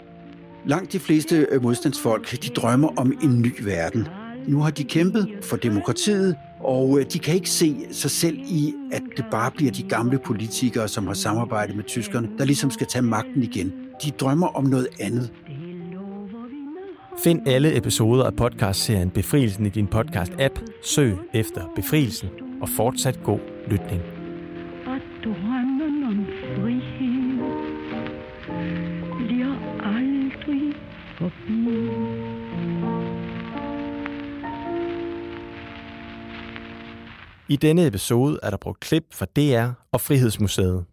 Langt 0.65 0.93
de 0.93 0.99
fleste 0.99 1.47
øh, 1.51 1.63
modstandsfolk 1.63 2.31
de 2.31 2.49
drømmer 2.49 2.89
om 2.97 3.13
en 3.23 3.41
ny 3.41 3.63
verden. 3.63 4.07
Nu 4.47 4.59
har 4.59 4.69
de 4.69 4.83
kæmpet 4.83 5.27
for 5.41 5.57
demokratiet, 5.57 6.35
og 6.59 6.99
øh, 6.99 7.05
de 7.13 7.19
kan 7.19 7.35
ikke 7.35 7.49
se 7.49 7.85
sig 7.91 8.11
selv 8.11 8.37
i, 8.37 8.73
at 8.91 9.01
det 9.17 9.25
bare 9.31 9.51
bliver 9.51 9.71
de 9.71 9.83
gamle 9.83 10.19
politikere, 10.25 10.87
som 10.87 11.07
har 11.07 11.13
samarbejdet 11.13 11.75
med 11.75 11.83
tyskerne, 11.83 12.29
der 12.37 12.45
ligesom 12.45 12.71
skal 12.71 12.87
tage 12.87 13.03
magten 13.03 13.43
igen. 13.43 13.82
De 14.01 14.11
drømmer 14.11 14.47
om 14.47 14.63
noget 14.63 14.87
andet. 14.99 15.31
Find 17.23 17.47
alle 17.47 17.77
episoder 17.77 18.25
af 18.25 18.35
podcastserien 18.35 19.09
Befrielsen 19.09 19.65
i 19.65 19.69
din 19.69 19.87
podcast-app. 19.95 20.61
Søg 20.83 21.17
efter 21.33 21.61
Befrielsen 21.75 22.29
og 22.61 22.69
fortsat 22.69 23.23
god 23.23 23.39
lytning. 23.67 24.01
Og 24.85 24.99
drømmen 25.23 26.03
om 26.03 26.25
frihed 26.55 27.39
bliver 29.17 29.55
aldrig 29.83 30.73
forbi. 31.17 31.67
I 37.49 37.55
denne 37.55 37.87
episode 37.87 38.39
er 38.43 38.49
der 38.49 38.57
brugt 38.57 38.79
klip 38.79 39.03
fra 39.13 39.25
DR 39.25 39.67
og 39.91 40.01
Frihedsmuseet. 40.01 40.85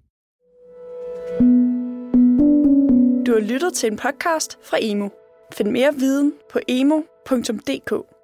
Lyttet 3.40 3.74
til 3.74 3.86
en 3.86 3.96
podcast 3.96 4.58
fra 4.62 4.78
Emo. 4.80 5.08
Find 5.52 5.70
mere 5.70 5.94
viden 5.94 6.32
på 6.52 6.58
emo.dk. 6.68 8.19